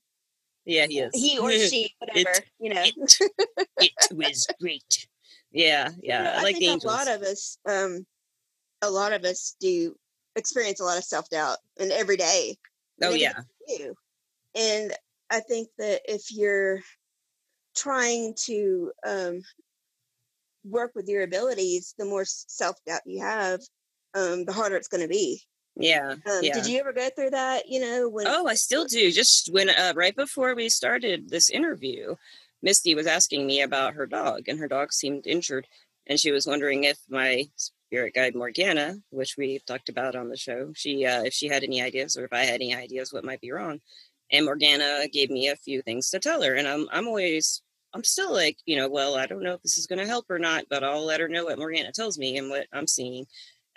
yeah, 0.67 0.87
he 0.87 0.99
is. 0.99 1.11
He 1.15 1.39
or 1.39 1.51
she, 1.53 1.95
whatever, 2.01 2.35
you 2.61 2.75
know. 2.75 2.85
it 3.79 3.93
was 4.13 4.47
great. 4.61 5.09
Yeah, 5.51 5.89
yeah. 6.03 6.25
know, 6.25 6.33
I 6.33 6.43
like 6.43 6.59
think 6.59 6.85
a 6.85 6.87
lot 6.87 7.09
of 7.09 7.23
us, 7.23 7.57
um, 7.67 8.05
a 8.83 8.91
lot 8.91 9.15
of 9.15 9.25
us 9.25 9.57
do 9.59 9.97
experience 10.37 10.81
a 10.81 10.85
lot 10.85 10.99
of 10.99 11.05
self 11.05 11.31
doubt, 11.31 11.57
and 11.81 11.91
every 11.93 12.19
day. 12.19 12.57
oh 13.03 13.15
yeah. 13.15 13.41
do. 13.67 13.95
And 14.59 14.93
I 15.31 15.41
think 15.41 15.69
that 15.79 16.03
if 16.05 16.33
you're 16.33 16.81
trying 17.77 18.35
to 18.47 18.91
um, 19.07 19.41
work 20.65 20.93
with 20.95 21.09
your 21.09 21.23
abilities, 21.23 21.95
the 21.99 22.05
more 22.05 22.25
self 22.27 22.77
doubt 22.87 23.03
you 23.07 23.23
have, 23.23 23.61
um, 24.15 24.45
the 24.45 24.53
harder 24.53 24.77
it's 24.77 24.89
going 24.89 25.03
to 25.03 25.09
be. 25.09 25.43
Yeah. 25.77 26.11
Um, 26.11 26.41
yeah. 26.43 26.55
Did 26.55 26.67
you 26.67 26.81
ever 26.81 26.93
go 26.93 27.09
through 27.15 27.31
that? 27.31 27.69
You 27.69 27.81
know, 27.81 28.09
when 28.09 28.27
Oh, 28.27 28.47
I 28.47 28.55
still 28.55 28.85
do. 28.85 29.13
Just 29.13 29.53
when 29.53 29.71
uh, 29.71 29.93
right 29.95 30.17
before 30.17 30.55
we 30.55 30.69
started 30.69 31.29
this 31.29 31.51
interview, 31.51 32.17
Misty 32.63 32.95
was 32.97 33.07
asking 33.07 33.47
me 33.47 33.63
about 33.63 33.95
her 33.95 34.07
dog, 34.07 34.49
and 34.49 34.59
her 34.59 34.67
dog 34.67 34.93
seemed 34.93 35.27
injured, 35.27 35.69
and 36.09 36.19
she 36.19 36.33
was 36.33 36.47
wondering 36.47 36.83
if 36.83 36.99
my 37.09 37.45
spirit 37.89 38.15
guide 38.15 38.35
Morgana, 38.35 38.97
which 39.11 39.37
we 39.39 39.61
talked 39.67 39.89
about 39.89 40.17
on 40.17 40.29
the 40.29 40.37
show, 40.37 40.73
she 40.75 41.07
uh, 41.07 41.23
if 41.23 41.33
she 41.33 41.47
had 41.47 41.63
any 41.63 41.81
ideas 41.81 42.17
or 42.17 42.25
if 42.25 42.33
I 42.33 42.45
had 42.45 42.57
any 42.57 42.75
ideas 42.75 43.13
what 43.13 43.25
might 43.25 43.41
be 43.41 43.53
wrong. 43.53 43.81
And 44.31 44.45
Morgana 44.45 45.07
gave 45.13 45.31
me 45.31 45.49
a 45.49 45.57
few 45.57 45.83
things 45.83 46.11
to 46.11 46.19
tell 46.19 46.43
her, 46.43 46.55
and 46.55 46.69
I'm 46.69 46.89
I'm 46.93 47.09
always 47.09 47.63
I'm 47.95 48.05
still 48.05 48.33
like 48.33 48.59
you 48.67 48.77
know 48.77 48.89
well 48.89 49.17
I 49.17 49.27
don't 49.27 49.43
know 49.43 49.55
if 49.55 49.63
this 49.63 49.79
is 49.79 49.87
going 49.87 50.01
to 50.01 50.07
help 50.07 50.27
or 50.29 50.39
not, 50.39 50.65
but 50.69 50.85
I'll 50.85 51.05
let 51.05 51.21
her 51.21 51.29
know 51.29 51.45
what 51.45 51.59
Morgana 51.59 51.93
tells 51.93 52.19
me 52.19 52.37
and 52.37 52.51
what 52.51 52.67
I'm 52.73 52.87
seeing. 52.87 53.27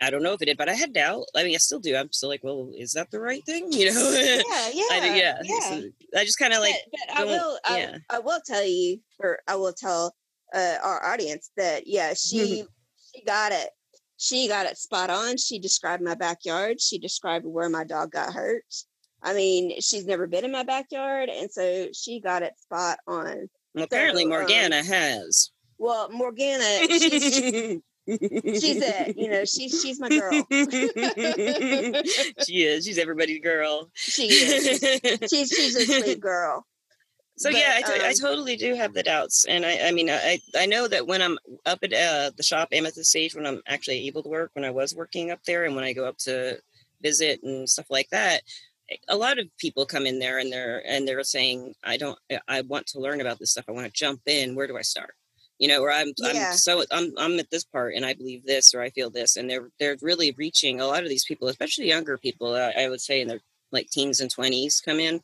I 0.01 0.09
don't 0.09 0.23
know 0.23 0.33
if 0.33 0.41
it 0.41 0.45
did, 0.45 0.57
but 0.57 0.67
I 0.67 0.73
had 0.73 0.93
doubt. 0.93 1.25
I 1.35 1.43
mean, 1.43 1.53
I 1.53 1.59
still 1.59 1.79
do. 1.79 1.95
I'm 1.95 2.11
still 2.11 2.29
like, 2.29 2.43
well, 2.43 2.71
is 2.75 2.93
that 2.93 3.11
the 3.11 3.19
right 3.19 3.45
thing? 3.45 3.67
You 3.71 3.93
know? 3.93 4.11
yeah, 4.11 4.69
yeah, 4.73 4.83
I 4.91 5.13
yeah. 5.15 5.37
yeah. 5.43 5.59
So 5.59 5.83
I 6.17 6.25
just 6.25 6.39
kind 6.39 6.53
of 6.53 6.59
like, 6.59 6.73
but, 6.91 6.99
but 7.07 7.17
I 7.17 7.23
will, 7.23 7.59
I. 7.63 7.95
I 8.09 8.19
will 8.19 8.41
tell 8.43 8.65
you, 8.65 8.99
or 9.19 9.39
I 9.47 9.55
will 9.55 9.73
tell 9.73 10.15
uh, 10.53 10.77
our 10.83 11.05
audience 11.13 11.51
that 11.55 11.83
yeah, 11.85 12.13
she 12.17 12.65
she 13.13 13.23
got 13.23 13.51
it. 13.51 13.69
She 14.17 14.47
got 14.47 14.65
it 14.65 14.77
spot 14.77 15.09
on. 15.09 15.37
She 15.37 15.59
described 15.59 16.03
my 16.03 16.15
backyard. 16.15 16.81
She 16.81 16.99
described 16.99 17.45
where 17.45 17.69
my 17.69 17.83
dog 17.83 18.11
got 18.11 18.33
hurt. 18.33 18.63
I 19.23 19.33
mean, 19.33 19.79
she's 19.81 20.05
never 20.05 20.27
been 20.27 20.45
in 20.45 20.51
my 20.51 20.63
backyard, 20.63 21.29
and 21.29 21.51
so 21.51 21.87
she 21.93 22.19
got 22.19 22.41
it 22.43 22.53
spot 22.59 22.99
on. 23.07 23.49
well, 23.75 23.83
apparently 23.83 24.23
So, 24.23 24.31
um, 24.33 24.39
Morgana 24.39 24.83
has. 24.83 25.51
Well, 25.77 26.09
Morgana, 26.11 26.63
she's, 26.87 27.11
she's 27.21 27.81
it. 28.07 29.17
You 29.17 29.29
know, 29.29 29.45
she's 29.45 29.81
she's 29.81 29.99
my 29.99 30.09
girl. 30.09 30.31
she 32.45 32.63
is. 32.63 32.85
She's 32.85 32.97
everybody's 32.97 33.41
girl. 33.41 33.89
She 33.93 34.27
is. 34.27 34.79
She's 35.29 35.49
she's 35.49 35.75
a 35.75 35.85
sweet 36.01 36.19
girl. 36.21 36.65
so 37.37 37.49
yeah, 37.49 37.73
I, 37.77 37.81
But, 37.81 37.95
to- 37.95 38.05
I 38.05 38.09
um, 38.09 38.13
totally 38.19 38.55
do 38.55 38.75
have 38.75 38.93
the 38.93 39.03
doubts, 39.03 39.45
and 39.45 39.65
I, 39.65 39.87
I 39.87 39.91
mean, 39.91 40.09
I, 40.09 40.39
I 40.55 40.65
know 40.67 40.87
that 40.87 41.07
when 41.07 41.21
I'm 41.21 41.37
up 41.65 41.79
at 41.83 41.93
uh, 41.93 42.31
the 42.35 42.43
shop, 42.43 42.69
Amethyst 42.71 43.09
Stage, 43.09 43.35
when 43.35 43.45
I'm 43.47 43.61
actually 43.67 44.07
able 44.07 44.23
to 44.23 44.29
work, 44.29 44.51
when 44.53 44.65
I 44.65 44.71
was 44.71 44.93
working 44.95 45.31
up 45.31 45.43
there, 45.45 45.65
and 45.65 45.75
when 45.75 45.83
I 45.83 45.93
go 45.93 46.05
up 46.05 46.17
to 46.19 46.59
visit 47.01 47.41
and 47.43 47.67
stuff 47.67 47.87
like 47.89 48.09
that, 48.11 48.41
a 49.07 49.17
lot 49.17 49.39
of 49.39 49.47
people 49.57 49.85
come 49.85 50.05
in 50.05 50.19
there 50.19 50.37
and 50.39 50.51
they're 50.51 50.85
and 50.87 51.07
they're 51.07 51.23
saying, 51.23 51.73
I 51.83 51.97
don't, 51.97 52.19
I 52.47 52.61
want 52.61 52.87
to 52.87 52.99
learn 52.99 53.21
about 53.21 53.39
this 53.39 53.51
stuff. 53.51 53.65
I 53.67 53.71
want 53.71 53.87
to 53.87 53.93
jump 53.93 54.21
in. 54.27 54.55
Where 54.55 54.67
do 54.67 54.77
I 54.77 54.81
start? 54.81 55.15
You 55.59 55.67
know, 55.67 55.81
or 55.83 55.91
I'm, 55.91 56.13
Yeah. 56.17 56.21
I'm 56.25 56.47
so 56.49 56.83
I'm 56.91 57.13
I'm 57.17 57.39
at 57.39 57.51
this 57.51 57.63
part 57.63 57.93
and 57.95 58.05
I 58.05 58.13
believe 58.13 58.45
this 58.45 58.73
or 58.73 58.81
I 58.81 58.89
feel 58.89 59.09
this, 59.11 59.35
and 59.37 59.49
they're 59.49 59.69
they're 59.79 59.97
really 60.01 60.31
reaching 60.37 60.79
a 60.81 60.87
lot 60.87 61.03
of 61.03 61.09
these 61.09 61.25
people, 61.25 61.47
especially 61.47 61.87
younger 61.87 62.17
people. 62.17 62.55
I, 62.55 62.71
I 62.85 62.89
would 62.89 63.01
say 63.01 63.21
in 63.21 63.27
their 63.27 63.41
like 63.71 63.89
teens 63.91 64.19
and 64.21 64.31
twenties 64.31 64.81
come 64.81 64.99
in, 64.99 65.21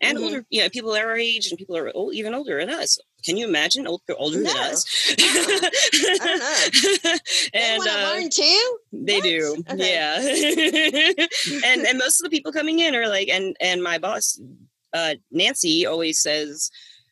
and 0.00 0.16
Mhm. 0.16 0.18
older, 0.18 0.44
you 0.50 0.62
know, 0.62 0.68
people 0.70 0.92
our 0.92 1.16
age 1.16 1.48
and 1.48 1.58
people 1.58 1.76
are 1.76 1.90
old, 1.94 2.14
even 2.14 2.34
older 2.34 2.58
than 2.58 2.70
us. 2.70 2.98
Can 3.24 3.36
you 3.36 3.46
imagine 3.48 3.86
older 3.86 4.14
older 4.18 4.38
than 4.38 4.56
us? 4.56 4.84
I 5.18 6.20
don't 6.24 7.04
know. 7.04 7.10
And 7.52 7.82
to 7.82 7.90
uh, 7.90 8.10
learn 8.12 8.30
too. 8.30 8.78
they 8.92 9.14
What? 9.16 9.24
do, 9.24 9.64
Okay. 9.70 9.92
yeah. 9.92 11.26
and 11.66 11.86
and 11.86 11.98
most 11.98 12.20
of 12.20 12.24
the 12.24 12.30
people 12.36 12.52
coming 12.52 12.78
in 12.80 12.94
are 12.94 13.08
like, 13.08 13.28
and 13.28 13.56
and 13.60 13.82
my 13.82 13.98
boss, 13.98 14.40
uh, 14.92 15.14
Nancy, 15.30 15.86
always 15.86 16.20
says, 16.20 16.70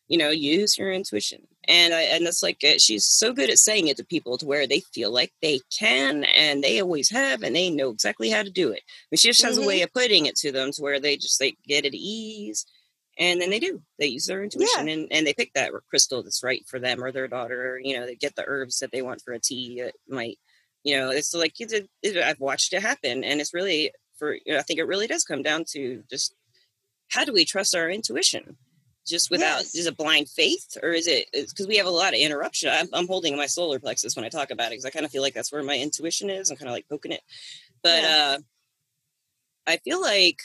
you 0.09 0.19
know, 0.19 0.31
use 0.31 0.77
your 0.79 0.93
intuition. 0.93 1.43
And 1.67 1.93
I, 1.93 2.01
and 2.03 2.27
it's 2.27 2.43
like 2.43 2.65
uh, 2.65 2.79
she's 2.79 3.05
so 3.05 3.33
good 3.35 3.51
at 3.51 3.59
saying 3.59 3.89
it 3.89 3.99
to 3.99 4.05
people 4.05 4.39
to 4.39 4.47
where 4.47 4.67
they 4.67 4.81
feel 4.95 5.13
like 5.13 5.33
they 5.43 5.61
can, 5.79 6.25
and 6.25 6.65
they 6.65 6.81
always 6.81 7.11
have, 7.11 7.43
and 7.43 7.55
they 7.55 7.69
know 7.69 7.91
exactly 7.91 8.31
how 8.31 8.43
to 8.43 8.51
do 8.51 8.71
it. 8.73 8.81
But 9.11 9.19
she 9.21 9.29
just 9.29 9.43
has 9.43 9.59
a 9.59 9.67
way 9.67 9.83
of 9.83 9.93
putting 9.93 10.25
it 10.27 10.37
to 10.37 10.51
them 10.53 10.71
to 10.73 10.83
where 10.83 10.99
they 10.99 11.17
just 11.17 11.41
like 11.43 11.59
get 11.67 11.85
at 11.85 11.93
ease, 11.95 12.65
and 13.19 13.41
then 13.41 13.51
they 13.51 13.59
do. 13.59 13.83
They 13.99 14.07
use 14.07 14.27
their 14.27 14.43
intuition, 14.43 14.89
and 14.89 15.09
and 15.11 15.27
they 15.27 15.35
pick 15.35 15.53
that 15.55 15.73
crystal 15.91 16.23
that's 16.23 16.45
right 16.45 16.65
for 16.67 16.79
them 16.79 17.03
or 17.03 17.13
their 17.13 17.29
daughter. 17.29 17.75
Or, 17.75 17.79
you 17.81 17.99
know, 17.99 18.07
they 18.07 18.15
get 18.15 18.37
the 18.37 18.45
herbs 18.47 18.79
that 18.79 18.93
they 18.93 19.03
want 19.03 19.23
for 19.23 19.33
a 19.33 19.41
tea 19.41 19.81
that 19.83 19.95
might 20.09 20.39
you 20.85 20.97
know 20.97 21.11
it's 21.11 21.35
like 21.35 21.55
it's 21.59 21.73
a, 21.73 21.87
it, 22.03 22.17
i've 22.19 22.41
watched 22.41 22.73
it 22.73 22.83
happen 22.83 23.25
and 23.25 23.41
it's 23.41 23.55
really 23.55 23.91
for 24.19 24.35
you 24.35 24.53
know, 24.53 24.59
i 24.59 24.63
think 24.63 24.79
it 24.79 24.87
really 24.87 25.07
does 25.07 25.25
come 25.25 25.43
down 25.43 25.65
to 25.69 26.03
just 26.11 26.35
how 27.11 27.25
do 27.25 27.33
we 27.33 27.45
trust 27.45 27.75
our 27.75 27.91
intuition 27.91 28.57
just 29.07 29.31
without 29.31 29.59
Yes. 29.59 29.75
is 29.75 29.87
it 29.87 29.97
blind 29.97 30.29
faith 30.29 30.77
or 30.83 30.91
is 30.91 31.07
it 31.07 31.27
because 31.33 31.67
we 31.67 31.77
have 31.77 31.87
a 31.87 31.91
lot 31.91 32.15
of 32.15 32.21
interruption 32.21 32.71
I'm, 32.73 32.89
I'm 32.93 33.07
holding 33.07 33.37
my 33.37 33.47
solar 33.47 33.79
plexus 33.79 34.17
when 34.17 34.25
i 34.25 34.29
talk 34.29 34.51
about 34.51 34.69
it 34.69 34.71
because 34.73 34.85
i 34.85 34.91
kind 34.91 35.05
of 35.05 35.11
feel 35.11 35.23
like 35.23 35.35
that's 35.35 35.53
where 35.53 35.63
my 35.63 35.77
intuition 35.77 36.31
is 36.31 36.51
i'm 36.51 36.57
kind 36.57 36.69
of 36.69 36.75
like 36.75 36.89
poking 36.89 37.13
it 37.13 37.23
but 37.83 38.05
uh 38.05 38.39
i 39.67 39.77
feel 39.79 40.01
like 40.01 40.41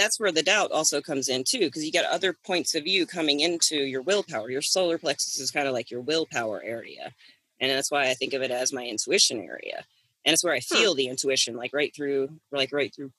that's 0.00 0.18
where 0.18 0.32
the 0.32 0.42
doubt 0.42 0.72
also 0.72 1.00
comes 1.00 1.28
in 1.28 1.44
too 1.44 1.60
because 1.60 1.84
you 1.84 1.92
get 1.92 2.04
other 2.06 2.32
points 2.46 2.74
of 2.74 2.84
view 2.84 3.06
coming 3.06 3.40
into 3.40 3.76
your 3.76 4.02
willpower 4.02 4.50
your 4.50 4.62
solar 4.62 4.98
plexus 4.98 5.38
is 5.38 5.50
kind 5.50 5.68
of 5.68 5.74
like 5.74 5.90
your 5.90 6.00
willpower 6.00 6.62
area 6.64 7.12
and 7.60 7.70
that's 7.70 7.90
why 7.90 8.08
i 8.08 8.14
think 8.14 8.32
of 8.32 8.42
it 8.42 8.50
as 8.50 8.72
my 8.72 8.84
intuition 8.84 9.38
area 9.40 9.84
and 10.24 10.32
it's 10.32 10.42
where 10.44 10.54
i 10.54 10.60
Huh. 10.68 10.76
feel 10.78 10.94
the 10.94 11.08
intuition 11.08 11.54
like 11.56 11.72
right 11.72 11.94
through 11.94 12.28
like 12.50 12.72
right 12.72 12.92
through 12.94 13.12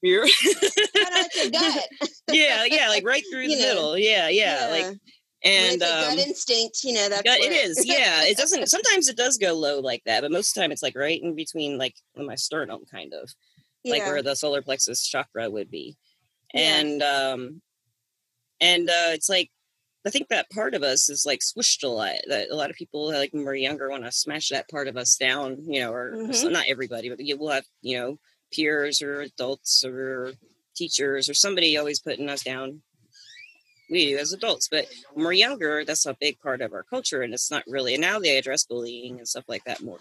here 0.00 0.22
Kind 0.22 1.26
of 1.26 1.26
your 1.42 1.50
gut. 1.60 1.88
yeah 2.32 2.64
yeah 2.66 2.88
like 2.88 3.04
right 3.04 3.24
through 3.32 3.48
the 3.48 3.54
know. 3.56 3.68
middle 3.68 3.98
yeah 3.98 4.28
yeah 4.28 4.68
like 4.70 4.96
And 5.44 5.82
um, 5.82 6.16
gut 6.16 6.18
instinct, 6.18 6.82
you 6.82 6.94
know, 6.94 7.08
that's 7.08 7.22
gut, 7.22 7.38
it 7.40 7.86
yeah. 7.86 8.24
It 8.24 8.36
doesn't. 8.42 8.66
Sometimes 8.68 9.08
it 9.08 9.16
does 9.16 9.38
go 9.38 9.52
low 9.54 9.78
like 9.78 10.02
that, 10.04 10.22
but 10.22 10.32
most 10.32 10.50
of 10.50 10.54
the 10.54 10.60
time 10.60 10.72
it's 10.72 10.82
like 10.82 10.96
right 10.96 11.22
in 11.22 11.36
between, 11.36 11.78
like 11.78 11.94
my 12.16 12.34
sternum, 12.34 12.82
kind 12.90 13.14
of 13.14 13.30
like 13.84 14.00
yeah. 14.02 14.08
where 14.10 14.22
the 14.22 14.34
solar 14.34 14.62
plexus 14.62 15.06
chakra 15.06 15.48
would 15.48 15.70
be, 15.70 15.96
Yeah. 16.54 16.80
and 16.80 17.02
um, 17.02 17.62
and 18.60 18.88
uh, 18.88 19.10
it's 19.12 19.28
like 19.28 19.50
I 20.06 20.10
think 20.10 20.28
that 20.28 20.50
part 20.50 20.74
of 20.74 20.82
us 20.82 21.08
is 21.10 21.26
like 21.26 21.42
swished 21.42 21.84
a 21.84 21.88
lot. 21.88 22.14
That 22.28 22.48
a 22.50 22.54
lot 22.56 22.70
of 22.70 22.76
people, 22.76 23.08
like 23.12 23.32
when 23.32 23.44
we're 23.44 23.54
younger, 23.54 23.90
want 23.90 24.04
to 24.04 24.12
smash 24.12 24.48
that 24.48 24.68
part 24.70 24.88
of 24.88 24.96
us 24.96 25.16
down, 25.16 25.58
you 25.66 25.80
know, 25.80 25.92
or 25.92 26.12
Mhm. 26.12 26.50
not 26.50 26.64
everybody, 26.68 27.08
but 27.10 27.20
you 27.20 27.36
will 27.36 27.50
have, 27.50 27.64
you 27.82 27.98
know, 27.98 28.18
peers 28.52 29.02
or 29.02 29.20
adults 29.20 29.84
or 29.84 30.32
teachers 30.74 31.28
or 31.28 31.34
somebody 31.34 31.76
always 31.76 32.00
putting 32.00 32.30
us 32.30 32.42
down. 32.42 32.82
We 33.90 34.10
do 34.10 34.18
as 34.18 34.32
adults, 34.32 34.68
but 34.68 34.86
when 35.14 35.24
we're 35.24 35.32
younger, 35.32 35.84
that's 35.84 36.04
a 36.06 36.14
big 36.20 36.38
part 36.40 36.60
of 36.60 36.72
our 36.74 36.82
culture, 36.82 37.22
and 37.22 37.32
it's 37.34 37.50
not 37.50 37.64
really. 37.66 37.94
And 37.94 38.02
now 38.02 38.18
they 38.18 38.36
address 38.36 38.64
bullying 38.64 39.18
and 39.18 39.26
stuff 39.26 39.44
like 39.48 39.64
that 39.64 39.82
more. 39.82 39.98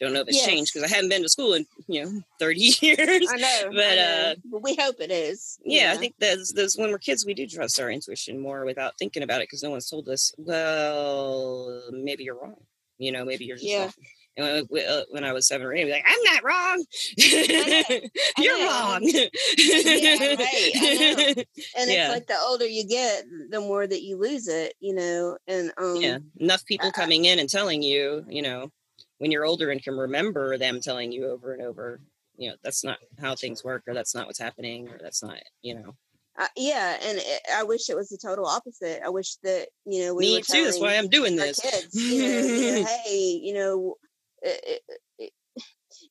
Don't 0.00 0.14
know 0.14 0.20
if 0.22 0.28
it's 0.28 0.38
Yes. 0.38 0.46
changed 0.46 0.72
because 0.72 0.90
I 0.90 0.94
haven't 0.94 1.10
been 1.10 1.22
to 1.22 1.28
school 1.28 1.52
in 1.54 1.66
you 1.86 2.04
know 2.04 2.22
thirty 2.38 2.60
years. 2.80 3.28
I 3.30 3.36
know, 3.36 3.70
but, 3.74 3.84
I 3.84 3.94
know. 3.96 4.34
uh, 4.54 4.58
we 4.62 4.74
hope 4.76 4.96
it 5.00 5.10
is. 5.10 5.58
you 5.62 5.78
Yeah, 5.78 5.92
I 5.92 5.96
think 5.98 6.14
that's, 6.18 6.52
that's 6.52 6.78
when 6.78 6.90
we're 6.90 6.98
kids, 6.98 7.26
we 7.26 7.34
do 7.34 7.46
trust 7.46 7.78
our 7.80 7.90
intuition 7.90 8.40
more 8.40 8.64
without 8.64 8.96
thinking 8.98 9.22
about 9.22 9.42
it 9.42 9.48
because 9.48 9.62
no 9.62 9.70
one's 9.70 9.88
told 9.90 10.08
us, 10.08 10.32
well, 10.38 11.82
maybe 11.92 12.24
you're 12.24 12.40
wrong. 12.40 12.56
You 12.98 13.12
know, 13.12 13.24
maybe 13.24 13.44
you're 13.44 13.56
just 13.56 13.68
Yeah. 13.68 13.80
wrong. 13.82 13.92
And 14.36 14.46
when, 14.46 14.66
we- 14.70 14.84
uh, 14.86 15.02
when 15.10 15.24
I 15.24 15.32
was 15.32 15.48
seven 15.48 15.66
or 15.66 15.74
eight, 15.74 15.82
I'd 15.82 15.86
be 15.86 15.92
like, 15.92 16.04
I'm 16.06 16.22
not 16.22 16.44
wrong. 16.44 16.84
You're 18.38 18.64
wrong. 18.64 19.02
right, 19.02 19.30
and 21.76 21.90
Yeah. 21.90 22.06
it's 22.06 22.14
like 22.14 22.26
the 22.28 22.36
older 22.46 22.66
you 22.66 22.86
get, 22.86 23.24
the 23.50 23.60
more 23.60 23.86
that 23.86 24.02
you 24.02 24.16
lose 24.16 24.48
it, 24.48 24.74
you 24.80 24.94
know. 24.94 25.36
And 25.48 25.72
um, 25.78 25.96
yeah. 25.96 26.18
Enough 26.38 26.64
people 26.64 26.88
I- 26.88 26.92
coming 26.92 27.24
in 27.24 27.38
and 27.38 27.48
telling 27.48 27.82
you, 27.82 28.24
you 28.28 28.42
know, 28.42 28.70
when 29.20 29.30
you're 29.30 29.44
older 29.44 29.70
and 29.70 29.82
can 29.82 29.96
remember 29.96 30.56
them 30.56 30.80
telling 30.80 31.12
you 31.12 31.28
over 31.28 31.52
and 31.52 31.62
over, 31.62 32.00
you 32.36 32.48
know, 32.48 32.56
that's 32.64 32.82
not 32.82 32.96
how 33.20 33.34
things 33.34 33.62
work 33.62 33.82
or 33.86 33.92
that's 33.92 34.14
not 34.14 34.26
what's 34.26 34.38
happening 34.38 34.88
or 34.88 34.98
that's 35.00 35.22
not, 35.22 35.38
you 35.60 35.74
know. 35.74 35.94
I, 36.38 36.48
yeah, 36.56 36.96
and 37.02 37.18
it, 37.18 37.40
I 37.54 37.64
wish 37.64 37.90
it 37.90 37.96
was 37.96 38.08
the 38.08 38.16
total 38.16 38.46
opposite. 38.46 39.02
I 39.04 39.10
wish 39.10 39.36
that 39.42 39.68
you 39.84 40.06
know 40.06 40.14
we 40.14 40.24
Me 40.24 40.36
were 40.38 40.40
too. 40.40 40.64
That's 40.64 40.80
why 40.80 40.96
I'm 40.96 41.08
doing 41.08 41.36
this. 41.36 41.60
kids, 41.60 41.94
you 41.94 42.22
know, 42.22 42.38
you 42.38 42.72
know, 42.80 42.86
hey, 43.04 43.40
you 43.42 43.54
know, 43.54 43.94
it, 44.40 44.80
it, 44.88 45.00
it, 45.18 45.32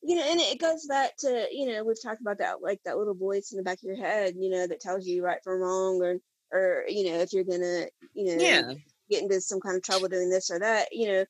you 0.04 0.16
know, 0.16 0.24
and 0.30 0.40
it 0.40 0.60
goes 0.60 0.86
back 0.86 1.18
to 1.20 1.48
you 1.52 1.66
know 1.66 1.84
we've 1.84 2.02
talked 2.04 2.22
about 2.22 2.38
that 2.38 2.62
like 2.62 2.80
that 2.86 2.98
little 2.98 3.16
voice 3.16 3.52
in 3.52 3.58
the 3.58 3.64
back 3.64 3.80
of 3.80 3.86
your 3.86 3.96
head, 3.96 4.36
you 4.38 4.52
know, 4.52 4.68
that 4.68 4.82
tells 4.82 5.08
you 5.08 5.24
right 5.24 5.40
from 5.44 5.62
wrong, 5.62 6.00
or 6.00 6.18
or 6.52 6.84
you 6.88 7.10
know 7.10 7.18
if 7.18 7.34
you're 7.34 7.44
gonna 7.44 7.88
you 8.14 8.26
know 8.26 8.44
yeah. 8.44 8.74
get 9.10 9.24
into 9.24 9.42
some 9.42 9.62
kind 9.62 9.78
of 9.78 9.82
trouble 9.82 10.10
doing 10.10 10.30
this 10.30 10.52
or 10.52 10.60
that, 10.60 10.90
you 10.92 11.08
know, 11.08 11.26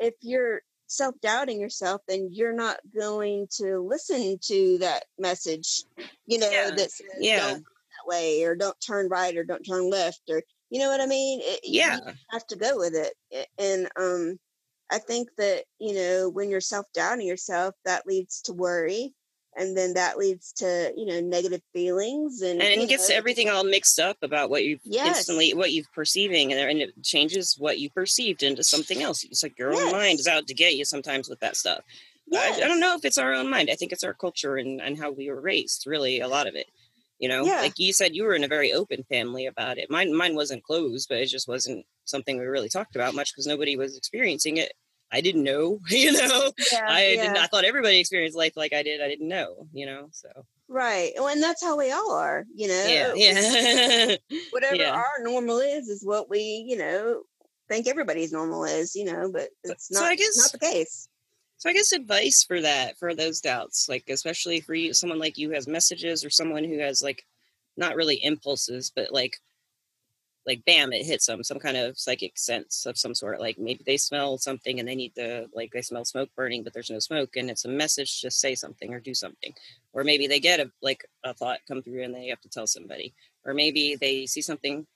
if 0.00 0.14
you're 0.22 0.62
self 0.90 1.14
doubting 1.22 1.60
yourself, 1.60 2.02
then 2.08 2.28
you're 2.32 2.52
not 2.52 2.78
going 2.98 3.46
to 3.58 3.80
listen 3.80 4.38
to 4.42 4.78
that 4.78 5.04
message, 5.18 5.84
you 6.26 6.38
know, 6.38 6.50
Yeah, 6.50 6.70
that 6.70 6.90
says 6.90 7.06
yeah. 7.18 7.38
don't 7.38 7.64
go 7.64 7.70
that 7.70 8.08
way 8.08 8.44
or 8.44 8.56
don't 8.56 8.76
turn 8.80 9.08
right 9.08 9.36
or 9.36 9.44
don't 9.44 9.62
turn 9.64 9.88
left 9.90 10.22
or 10.28 10.42
you 10.70 10.78
know 10.78 10.88
what 10.88 11.00
I 11.00 11.06
mean? 11.06 11.40
It, 11.42 11.60
you 11.64 11.80
Yeah. 11.80 11.98
have 12.30 12.46
to 12.48 12.56
go 12.56 12.76
with 12.76 12.94
it. 12.94 13.48
And 13.58 13.88
um, 13.96 14.38
I 14.90 14.98
think 14.98 15.28
that 15.38 15.64
you 15.78 15.94
know 15.94 16.28
when 16.28 16.50
you're 16.50 16.60
self 16.60 16.86
doubting 16.94 17.26
yourself, 17.26 17.74
that 17.84 18.06
leads 18.06 18.42
to 18.42 18.52
worry. 18.52 19.14
And 19.56 19.76
then 19.76 19.94
that 19.94 20.16
leads 20.16 20.52
to 20.54 20.92
you 20.96 21.06
know 21.06 21.20
negative 21.20 21.62
feelings 21.72 22.40
and 22.42 22.62
and 22.62 22.82
it 22.82 22.88
gets 22.88 23.08
know, 23.08 23.16
everything 23.16 23.48
all 23.48 23.64
mixed 23.64 23.98
up 23.98 24.16
about 24.22 24.48
what 24.48 24.64
you 24.64 24.78
Yes. 24.84 25.18
instantly 25.18 25.54
what 25.54 25.72
you're 25.72 25.84
perceiving 25.94 26.52
and, 26.52 26.60
and 26.60 26.80
it 26.80 27.02
changes 27.02 27.56
what 27.58 27.78
you 27.78 27.90
perceived 27.90 28.42
into 28.42 28.62
something 28.62 29.02
else. 29.02 29.24
It's 29.24 29.42
like 29.42 29.58
your 29.58 29.74
own 29.74 29.92
mind 29.92 30.20
is 30.20 30.28
out 30.28 30.46
to 30.46 30.54
get 30.54 30.76
you 30.76 30.84
sometimes 30.84 31.28
with 31.28 31.40
that 31.40 31.56
stuff. 31.56 31.80
I, 32.32 32.60
I 32.62 32.68
don't 32.68 32.78
know 32.78 32.94
if 32.94 33.04
it's 33.04 33.18
our 33.18 33.34
own 33.34 33.50
mind. 33.50 33.70
I 33.72 33.74
think 33.74 33.90
it's 33.90 34.04
our 34.04 34.14
culture 34.14 34.56
and, 34.56 34.80
and 34.80 34.96
how 34.96 35.10
we 35.10 35.28
were 35.28 35.40
raised 35.40 35.84
really 35.86 36.20
a 36.20 36.28
lot 36.28 36.46
of 36.46 36.54
it 36.54 36.66
you 37.18 37.28
know? 37.28 37.44
Yeah. 37.44 37.60
like 37.60 37.78
you 37.78 37.92
said 37.92 38.16
you 38.16 38.24
were 38.24 38.34
in 38.34 38.44
a 38.44 38.48
very 38.48 38.72
open 38.72 39.04
family 39.04 39.46
about 39.46 39.78
it. 39.78 39.90
Mine 39.90 40.16
mine 40.16 40.34
wasn't 40.34 40.64
closed 40.64 41.08
but 41.08 41.18
it 41.18 41.26
just 41.26 41.48
wasn't 41.48 41.84
something 42.04 42.38
we 42.38 42.46
really 42.46 42.68
talked 42.68 42.96
about 42.96 43.14
much 43.14 43.32
because 43.32 43.46
nobody 43.46 43.76
was 43.76 43.96
experiencing 43.96 44.56
it 44.56 44.72
i 45.12 45.20
didn't 45.20 45.42
know 45.44 45.78
you 45.88 46.12
know 46.12 46.52
Yeah, 46.72 46.86
i 46.88 47.06
yeah. 47.08 47.22
didn't 47.22 47.36
i 47.38 47.46
thought 47.46 47.64
everybody 47.64 47.98
experienced 47.98 48.36
life 48.36 48.52
like 48.56 48.72
i 48.72 48.82
did 48.82 49.00
i 49.00 49.08
didn't 49.08 49.28
know 49.28 49.66
you 49.72 49.86
know 49.86 50.08
so 50.12 50.28
Right. 50.72 51.10
Well, 51.16 51.26
and 51.26 51.42
that's 51.42 51.64
how 51.64 51.76
we 51.76 51.90
all 51.90 52.12
are, 52.12 52.44
you 52.54 52.68
know. 52.68 52.84
yeah 52.86 53.12
yeah 53.16 54.14
Whatever 54.52 54.76
Yeah. 54.76 54.90
our 54.92 55.18
normal 55.24 55.58
is 55.58 55.88
is 55.88 56.04
what 56.06 56.30
we, 56.30 56.64
you 56.68 56.76
know, 56.76 57.22
think 57.68 57.88
everybody's 57.88 58.30
normal 58.30 58.62
is, 58.62 58.94
you 58.94 59.04
know, 59.04 59.32
but 59.32 59.48
it's 59.64 59.90
not, 59.90 59.98
so 59.98 60.04
I 60.06 60.14
guess- 60.14 60.36
not 60.38 60.52
the 60.52 60.58
case. 60.64 61.08
So 61.56 61.68
I 61.70 61.72
guess 61.72 61.90
advice 61.90 62.44
for 62.46 62.60
that, 62.60 62.96
for 62.98 63.16
those 63.16 63.40
doubts, 63.40 63.88
like 63.88 64.04
especially 64.08 64.60
for 64.60 64.74
you, 64.74 64.94
someone 64.94 65.18
like 65.18 65.36
you 65.36 65.48
who 65.48 65.54
has 65.56 65.66
messages 65.66 66.24
or 66.24 66.30
someone 66.30 66.62
who 66.62 66.78
has 66.78 67.02
like 67.02 67.24
not 67.76 67.96
really 67.96 68.22
impulses, 68.24 68.92
but 68.94 69.12
like 69.12 69.38
like 70.50 70.64
bam, 70.64 70.92
it 70.92 71.06
hits 71.06 71.26
them, 71.26 71.44
some 71.44 71.60
kind 71.60 71.76
of 71.76 71.96
psychic 71.96 72.36
sense 72.36 72.84
of 72.84 72.98
some 72.98 73.14
sort. 73.14 73.40
Like 73.40 73.56
maybe 73.56 73.84
they 73.86 73.96
smell 73.96 74.36
something 74.36 74.80
and 74.80 74.88
they 74.88 74.96
need 74.96 75.14
to 75.14 75.46
like 75.54 75.70
they 75.72 75.80
smell 75.80 76.04
smoke 76.04 76.28
burning, 76.34 76.64
but 76.64 76.72
there's 76.72 76.90
no 76.90 76.98
smoke 76.98 77.36
and 77.36 77.48
it's 77.48 77.64
a 77.64 77.68
message 77.68 78.20
to 78.22 78.32
say 78.32 78.56
something 78.56 78.92
or 78.92 78.98
do 78.98 79.14
something. 79.14 79.54
Or 79.92 80.02
maybe 80.02 80.26
they 80.26 80.40
get 80.40 80.58
a 80.58 80.68
like 80.82 81.04
a 81.24 81.32
thought 81.32 81.60
come 81.68 81.82
through 81.82 82.02
and 82.02 82.12
they 82.12 82.26
have 82.26 82.40
to 82.40 82.48
tell 82.48 82.66
somebody. 82.66 83.14
Or 83.44 83.54
maybe 83.54 83.94
they 83.94 84.26
see 84.26 84.42
something 84.42 84.86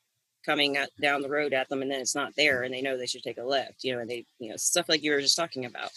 coming 0.45 0.77
at, 0.77 0.90
down 1.01 1.23
the 1.23 1.29
road 1.29 1.55
at 1.55 1.69
them 1.69 1.83
and 1.83 1.90
then 1.90 2.01
it's 2.01 2.17
not 2.17 2.35
there 2.37 2.64
and 2.64 2.75
they 2.75 2.83
know 2.83 2.99
they 2.99 3.07
should 3.07 3.23
take 3.23 3.38
a 3.38 3.45
left, 3.45 3.85
you 3.85 3.95
know, 3.95 4.01
and 4.01 4.11
they 4.11 4.27
you 4.40 4.51
know, 4.51 4.57
stuff 4.57 4.88
like 4.88 5.05
you 5.05 5.12
were 5.12 5.21
just 5.21 5.37
talking 5.37 5.67
about. 5.67 5.90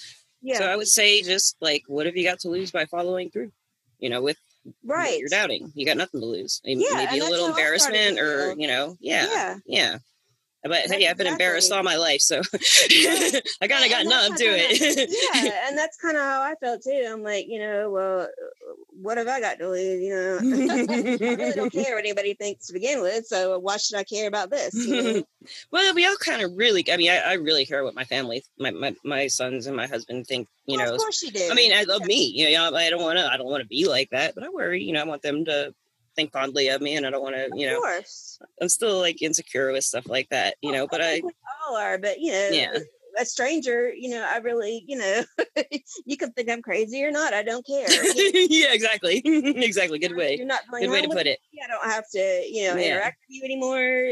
Yeah. 0.44 0.60
So 0.60 0.66
I 0.66 0.76
would 0.76 0.88
say 0.88 1.24
just 1.24 1.58
like, 1.62 1.84
what 1.88 2.06
have 2.06 2.16
you 2.16 2.24
got 2.24 2.40
to 2.42 2.50
lose 2.50 2.72
by 2.72 2.86
following 2.86 3.32
through? 3.32 3.52
You 3.98 4.12
know, 4.12 4.22
with 4.22 4.38
right. 4.84 5.20
you're 5.20 5.30
doubting, 5.30 5.72
you 5.76 5.86
got 5.86 5.98
nothing 5.98 6.20
to 6.22 6.26
lose. 6.26 6.62
Maybe, 6.66 6.86
Yeah, 6.90 6.96
maybe 6.98 7.20
a 7.20 7.24
little 7.24 7.48
embarrassment, 7.48 8.20
or 8.20 8.54
you 8.58 8.68
know, 8.68 8.98
yeah, 9.00 9.26
Yeah. 9.28 9.56
yeah. 9.66 9.98
But 10.68 10.82
hey, 10.88 11.08
I've 11.08 11.18
been 11.18 11.28
embarrassed 11.28 11.72
all 11.72 11.84
my 11.84 11.96
life, 11.96 12.22
so 12.22 12.38
Yeah. 12.90 13.40
I 13.62 13.68
kind 13.68 13.84
of 13.84 13.90
got 13.92 14.06
numb 14.06 14.36
to 14.36 14.46
it. 14.46 15.10
yeah, 15.44 15.68
and 15.68 15.78
that's 15.78 15.98
kind 15.98 16.18
of 16.18 16.24
how 16.24 16.42
I 16.42 16.56
felt 16.56 16.84
too. 16.84 17.08
I'm 17.10 17.24
like, 17.24 17.48
you 17.48 17.60
know, 17.60 17.90
well, 17.90 18.28
what 19.02 19.18
have 19.18 19.28
I 19.28 19.40
got 19.40 19.60
to 19.60 19.70
lose? 19.70 20.02
You 20.02 20.16
know, 20.16 20.38
I 20.74 21.18
really 21.20 21.54
don't 21.54 21.72
care 21.72 21.96
what 21.96 22.04
anybody 22.06 22.34
thinks 22.34 22.68
to 22.68 22.74
begin 22.74 23.02
with. 23.02 23.26
So 23.26 23.60
why 23.60 23.78
should 23.78 23.98
I 23.98 24.04
care 24.04 24.28
about 24.28 24.50
this? 24.50 24.74
You 24.74 25.02
know? 25.02 25.24
well, 25.72 25.94
we 25.94 26.06
all 26.06 26.18
kind 26.18 26.42
of 26.42 26.52
really. 26.56 26.86
I 26.92 26.98
mean, 26.98 27.12
I, 27.12 27.18
I 27.20 27.34
really 27.34 27.66
care 27.66 27.84
what 27.84 27.96
my 27.96 28.06
family, 28.06 28.44
my, 28.60 28.72
my 28.72 28.96
my 29.04 29.28
sons 29.28 29.68
and 29.68 29.76
my 29.76 29.88
husband 29.88 30.28
think. 30.28 30.48
You 30.66 30.78
Well, 30.78 30.88
know, 30.88 30.96
of 30.96 31.00
course 31.00 31.24
you 31.24 31.32
do. 31.32 31.48
I 31.50 31.56
mean, 31.56 31.72
I 31.74 31.84
love 31.84 32.06
me. 32.06 32.26
You 32.26 32.52
know, 32.52 32.76
I 32.76 32.90
don't 32.90 33.02
want 33.02 33.18
to. 33.18 33.32
I 33.32 33.38
don't 33.38 33.48
want 33.48 33.62
to 33.62 33.68
be 33.68 33.88
like 33.88 34.10
that, 34.10 34.36
but 34.36 34.44
I 34.44 34.50
worry. 34.50 34.84
You 34.84 34.94
know, 34.94 35.02
I 35.02 35.06
want 35.06 35.22
them 35.22 35.46
to 35.46 35.74
think 36.18 36.34
fondly 36.34 36.68
of 36.68 36.82
me, 36.82 36.96
and 36.96 37.06
I 37.06 37.10
don't 37.12 37.22
want 37.24 37.36
to. 37.36 37.48
You 37.56 37.68
of 37.68 37.74
know, 37.74 37.80
course. 37.82 38.40
I'm 38.62 38.68
still 38.70 39.00
like 39.00 39.22
insecure 39.22 39.72
with 39.72 39.84
stuff 39.86 40.08
like 40.10 40.28
that. 40.30 40.56
You 40.62 40.74
know, 40.74 40.88
but 40.88 41.02
I. 41.02 41.22
we 41.24 41.32
all 41.70 41.78
are. 41.78 41.98
But 41.98 42.20
you 42.20 42.32
know, 42.34 42.50
Yeah. 42.52 42.78
a 43.18 43.26
stranger, 43.26 43.92
you 43.96 44.10
know, 44.10 44.28
I 44.30 44.38
really, 44.38 44.84
you 44.88 44.98
know, 44.98 45.24
you 46.06 46.18
can 46.18 46.32
think 46.34 46.50
I'm 46.50 46.62
crazy 46.62 47.04
or 47.04 47.12
not. 47.12 47.34
I 47.34 47.44
don't 47.44 47.66
care. 47.66 47.88
Yeah, 48.50 48.74
exactly. 48.74 49.22
exactly. 49.26 50.00
Good 50.00 50.16
way. 50.16 50.36
You're 50.38 50.46
not 50.46 50.62
going 50.70 50.84
Good 50.84 50.92
way 50.92 51.02
to 51.04 51.08
put 51.10 51.26
it. 51.28 51.40
me. 51.54 51.60
I 51.64 51.68
don't 51.68 51.90
have 51.92 52.04
to, 52.14 52.44
you 52.48 52.68
know, 52.68 52.76
Yeah. 52.76 52.88
interact 52.96 53.18
with 53.22 53.36
you 53.36 53.44
anymore. 53.46 54.12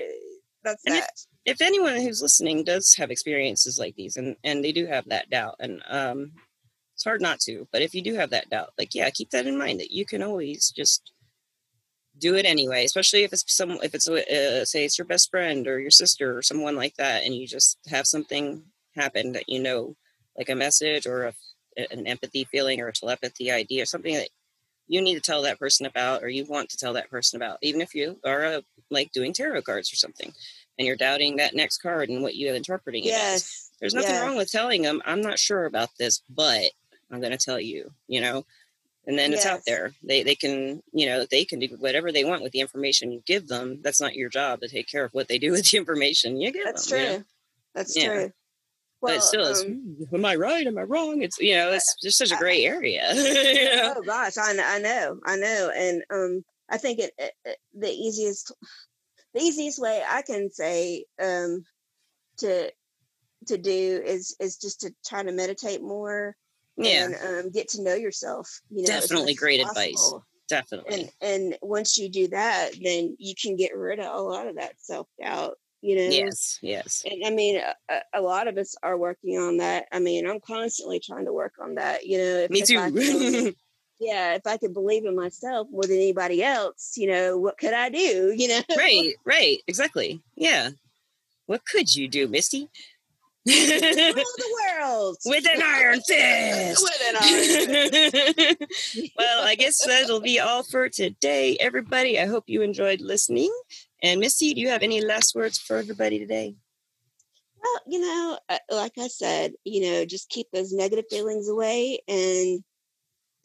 That's 0.63 0.83
And 0.85 0.95
if- 0.95 1.01
that. 1.01 1.11
If 1.45 1.61
anyone 1.61 1.97
who's 1.97 2.23
listening 2.23 2.63
does 2.63 2.95
have 2.97 3.11
experiences 3.11 3.77
like 3.77 3.95
these 3.95 4.17
and 4.17 4.35
and 4.43 4.65
they 4.65 4.71
do 4.71 4.87
have 4.87 5.05
that 5.09 5.29
doubt 5.29 5.53
and 5.59 5.79
um 5.87 6.31
it's 6.95 7.03
hard 7.03 7.21
not 7.21 7.39
to, 7.41 7.67
but 7.71 7.83
if 7.83 7.93
you 7.93 8.01
do 8.01 8.15
have 8.15 8.31
that 8.31 8.49
doubt, 8.49 8.69
like 8.79 8.95
yeah, 8.95 9.09
keep 9.11 9.29
that 9.29 9.45
in 9.45 9.55
mind 9.57 9.79
that 9.81 9.91
you 9.91 10.05
can 10.07 10.23
always 10.23 10.71
just 10.75 11.11
do 12.19 12.35
it 12.35 12.45
anyway, 12.45 12.85
especially 12.85 13.23
if 13.23 13.33
it's 13.33 13.43
some 13.55 13.71
if 13.83 13.93
it's 13.93 14.07
uh, 14.07 14.65
say 14.65 14.85
it's 14.85 14.97
your 14.97 15.05
best 15.05 15.29
friend 15.29 15.67
or 15.67 15.79
your 15.79 15.91
sister 15.91 16.37
or 16.37 16.41
someone 16.41 16.75
like 16.75 16.95
that 16.95 17.23
and 17.23 17.35
you 17.35 17.47
just 17.47 17.77
have 17.87 18.07
something 18.07 18.63
happen 18.95 19.33
that 19.33 19.49
you 19.49 19.61
know 19.61 19.95
like 20.37 20.49
a 20.49 20.55
message 20.55 21.05
or 21.05 21.25
a, 21.25 21.33
an 21.91 22.07
empathy 22.07 22.45
feeling 22.45 22.79
or 22.79 22.87
a 22.87 22.93
telepathy 22.93 23.51
idea 23.51 23.83
or 23.83 23.85
something 23.85 24.13
that 24.15 24.29
you 24.87 25.01
need 25.01 25.15
to 25.15 25.21
tell 25.21 25.41
that 25.41 25.59
person 25.59 25.85
about 25.85 26.23
or 26.23 26.29
you 26.29 26.45
want 26.45 26.69
to 26.69 26.77
tell 26.77 26.93
that 26.93 27.09
person 27.09 27.35
about 27.41 27.57
even 27.61 27.81
if 27.81 27.93
you 27.93 28.17
are 28.25 28.45
uh, 28.45 28.61
like 28.89 29.11
doing 29.11 29.33
tarot 29.33 29.61
cards 29.63 29.91
or 29.91 29.95
something 29.95 30.31
and 30.77 30.85
you're 30.87 30.95
doubting 30.95 31.35
that 31.37 31.55
next 31.55 31.79
card 31.79 32.09
and 32.09 32.21
what 32.21 32.35
you're 32.35 32.55
interpreting 32.55 33.03
it 33.03 33.07
as 33.09 33.13
Yes. 33.13 33.71
there's 33.79 33.93
nothing 33.93 34.11
yeah. 34.11 34.25
wrong 34.25 34.37
with 34.37 34.51
telling 34.51 34.81
them 34.81 35.01
i'm 35.05 35.21
not 35.21 35.39
sure 35.39 35.65
about 35.65 35.89
this 35.99 36.21
but 36.29 36.63
i'm 37.11 37.19
going 37.19 37.31
to 37.37 37.37
tell 37.37 37.59
you 37.59 37.91
you 38.07 38.21
know 38.21 38.45
and 39.07 39.17
then 39.19 39.33
it's 39.33 39.45
out 39.45 39.61
there 39.65 39.91
they 40.03 40.23
they 40.23 40.35
can 40.35 40.81
you 40.93 41.05
know 41.05 41.25
they 41.29 41.45
can 41.45 41.59
do 41.59 41.67
whatever 41.79 42.11
they 42.11 42.23
want 42.23 42.41
with 42.43 42.51
the 42.51 42.59
information 42.59 43.11
you 43.11 43.21
give 43.25 43.47
them 43.47 43.79
that's 43.81 44.01
not 44.01 44.15
your 44.15 44.29
job 44.29 44.59
to 44.61 44.67
take 44.67 44.87
care 44.87 45.03
of 45.05 45.13
what 45.13 45.27
they 45.27 45.37
do 45.37 45.51
with 45.55 45.69
the 45.71 45.77
information 45.77 46.39
you 46.39 46.51
give 46.51 46.65
That's 46.65 46.85
them 46.87 46.97
true. 46.97 47.05
you 47.05 47.09
know? 47.19 47.23
That's 47.75 47.95
Yeah. 47.95 48.09
true. 48.09 48.31
but 49.01 49.15
it 49.15 49.21
still 49.23 49.45
is 49.45 49.63
um, 49.63 49.73
"Hmm, 50.09 50.15
am 50.15 50.25
i 50.25 50.35
right 50.35 50.65
am 50.65 50.77
i 50.77 50.81
wrong 50.83 51.21
it's 51.21 51.37
you 51.39 51.53
know 51.55 51.71
it's 51.71 51.95
just 52.01 52.17
such 52.17 52.31
a 52.31 52.37
gray 52.37 52.63
area 52.65 53.13
you 53.13 53.75
know? 53.75 53.93
Oh 53.97 54.01
gosh, 54.03 54.37
I, 54.37 54.55
I 54.75 54.79
know, 54.79 55.19
I 55.25 55.35
know, 55.35 55.71
and 55.75 56.03
um, 56.11 56.43
I 56.69 56.77
think 56.77 56.99
it, 56.99 57.11
it, 57.17 57.33
it- 57.45 57.57
the 57.77 57.91
easiest, 57.91 58.51
the 59.33 59.41
easiest 59.41 59.79
way 59.79 60.01
I 60.07 60.21
can 60.23 60.49
say 60.51 61.05
um, 61.21 61.63
to 62.37 62.71
to 63.47 63.57
do 63.57 64.01
is 64.03 64.35
is 64.39 64.57
just 64.57 64.81
to 64.81 64.95
try 65.05 65.21
to 65.23 65.31
meditate 65.31 65.81
more 65.83 66.35
Yeah, 66.77 67.05
and 67.05 67.45
um, 67.45 67.51
get 67.51 67.69
to 67.69 67.81
know 67.81 67.93
yourself. 67.95 68.49
You 68.69 68.81
know, 68.81 68.87
Definitely 68.87 69.33
great 69.33 69.61
advice. 69.61 70.13
definitely. 70.49 70.93
And 70.93 71.09
and 71.21 71.57
once 71.61 71.97
you 71.97 72.09
do 72.09 72.27
that, 72.29 72.71
then 72.81 73.15
you 73.19 73.33
can 73.41 73.55
get 73.55 73.75
rid 73.75 73.99
of 73.99 74.13
a 74.13 74.21
lot 74.21 74.47
of 74.47 74.55
that 74.55 74.73
self 74.79 75.07
doubt. 75.21 75.55
You 75.81 75.95
know. 75.97 76.09
Yes, 76.09 76.57
yes. 76.61 77.03
And 77.09 77.23
I 77.25 77.29
mean, 77.29 77.57
a, 77.89 78.01
a- 78.13 78.21
lot 78.21 78.47
of 78.47 78.57
us 78.57 78.75
are 78.81 78.97
working 78.97 79.37
on 79.37 79.57
that. 79.57 79.85
I 79.91 79.99
mean, 79.99 80.27
I'm 80.27 80.39
constantly 80.39 80.99
trying 80.99 81.25
to 81.25 81.33
work 81.33 81.53
on 81.61 81.75
that. 81.75 82.05
You 82.05 82.17
know, 82.17 82.23
if, 82.39 82.49
Me 82.49 82.61
if 82.61 82.67
could 82.67 82.95
too. 82.95 83.53
yeah, 83.99 84.33
if 84.33 84.41
I 84.47 84.57
could 84.57 84.73
believe 84.73 85.05
in 85.05 85.15
myself 85.15 85.67
more 85.71 85.83
than 85.83 85.97
anybody 85.97 86.43
else, 86.43 86.93
you 86.97 87.07
know, 87.07 87.37
what 87.37 87.57
could 87.57 87.73
I 87.73 87.89
do? 87.89 88.33
You 88.35 88.47
know, 88.47 88.61
right, 88.75 89.13
right, 89.25 89.59
exactly. 89.67 90.21
Yeah. 90.35 90.71
What 91.45 91.63
could 91.65 91.95
you 91.95 92.07
do, 92.07 92.27
Misty? 92.27 92.69
Rule 93.47 93.53
the 94.15 94.57
world 94.79 95.17
With 95.25 95.45
an 95.45 95.61
iron 95.61 96.01
fist. 96.01 96.83
With 96.83 97.01
an 97.09 97.15
iron 97.21 98.57
fist. 98.57 99.11
well, 99.17 99.45
I 99.45 99.55
guess 99.55 99.85
that'll 99.85 100.19
be 100.19 100.39
all 100.39 100.63
for 100.63 100.89
today, 100.89 101.55
everybody. 101.59 102.19
I 102.19 102.25
hope 102.25 102.45
you 102.47 102.63
enjoyed 102.63 103.01
listening. 103.01 103.51
And 104.01 104.19
Misty, 104.19 104.53
do 104.53 104.61
you 104.61 104.69
have 104.69 104.81
any 104.81 105.01
last 105.01 105.35
words 105.35 105.59
for 105.59 105.77
everybody 105.77 106.17
today? 106.17 106.55
Well, 107.61 107.81
you 107.87 108.01
know, 108.01 108.39
uh, 108.49 108.57
like 108.71 108.93
I 108.97 109.07
said, 109.07 109.53
you 109.63 109.81
know, 109.81 110.05
just 110.05 110.29
keep 110.29 110.47
those 110.51 110.73
negative 110.73 111.05
feelings 111.09 111.47
away 111.47 111.99
and 112.07 112.63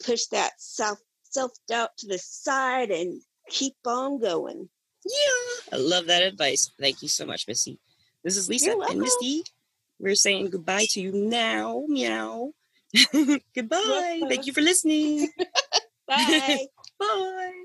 push 0.03 0.25
that 0.27 0.53
self 0.57 0.99
self 1.23 1.51
doubt 1.67 1.91
to 1.99 2.07
the 2.07 2.17
side 2.17 2.89
and 2.91 3.21
keep 3.49 3.75
on 3.85 4.19
going. 4.19 4.69
Yeah, 5.05 5.77
I 5.77 5.81
love 5.81 6.07
that 6.07 6.23
advice. 6.23 6.71
Thank 6.79 7.01
you 7.01 7.07
so 7.07 7.25
much, 7.25 7.47
Misty. 7.47 7.79
This 8.23 8.37
is 8.37 8.49
Lisa 8.49 8.71
and 8.71 8.79
welcome. 8.79 8.99
Misty. 8.99 9.43
We're 10.01 10.15
saying 10.15 10.49
goodbye 10.49 10.87
to 10.89 11.01
you 11.01 11.11
now. 11.11 11.83
Meow. 11.87 12.53
goodbye. 13.55 14.21
Thank 14.27 14.47
you 14.47 14.53
for 14.53 14.61
listening. 14.61 15.29
Bye. 16.07 16.65
Bye. 16.99 17.63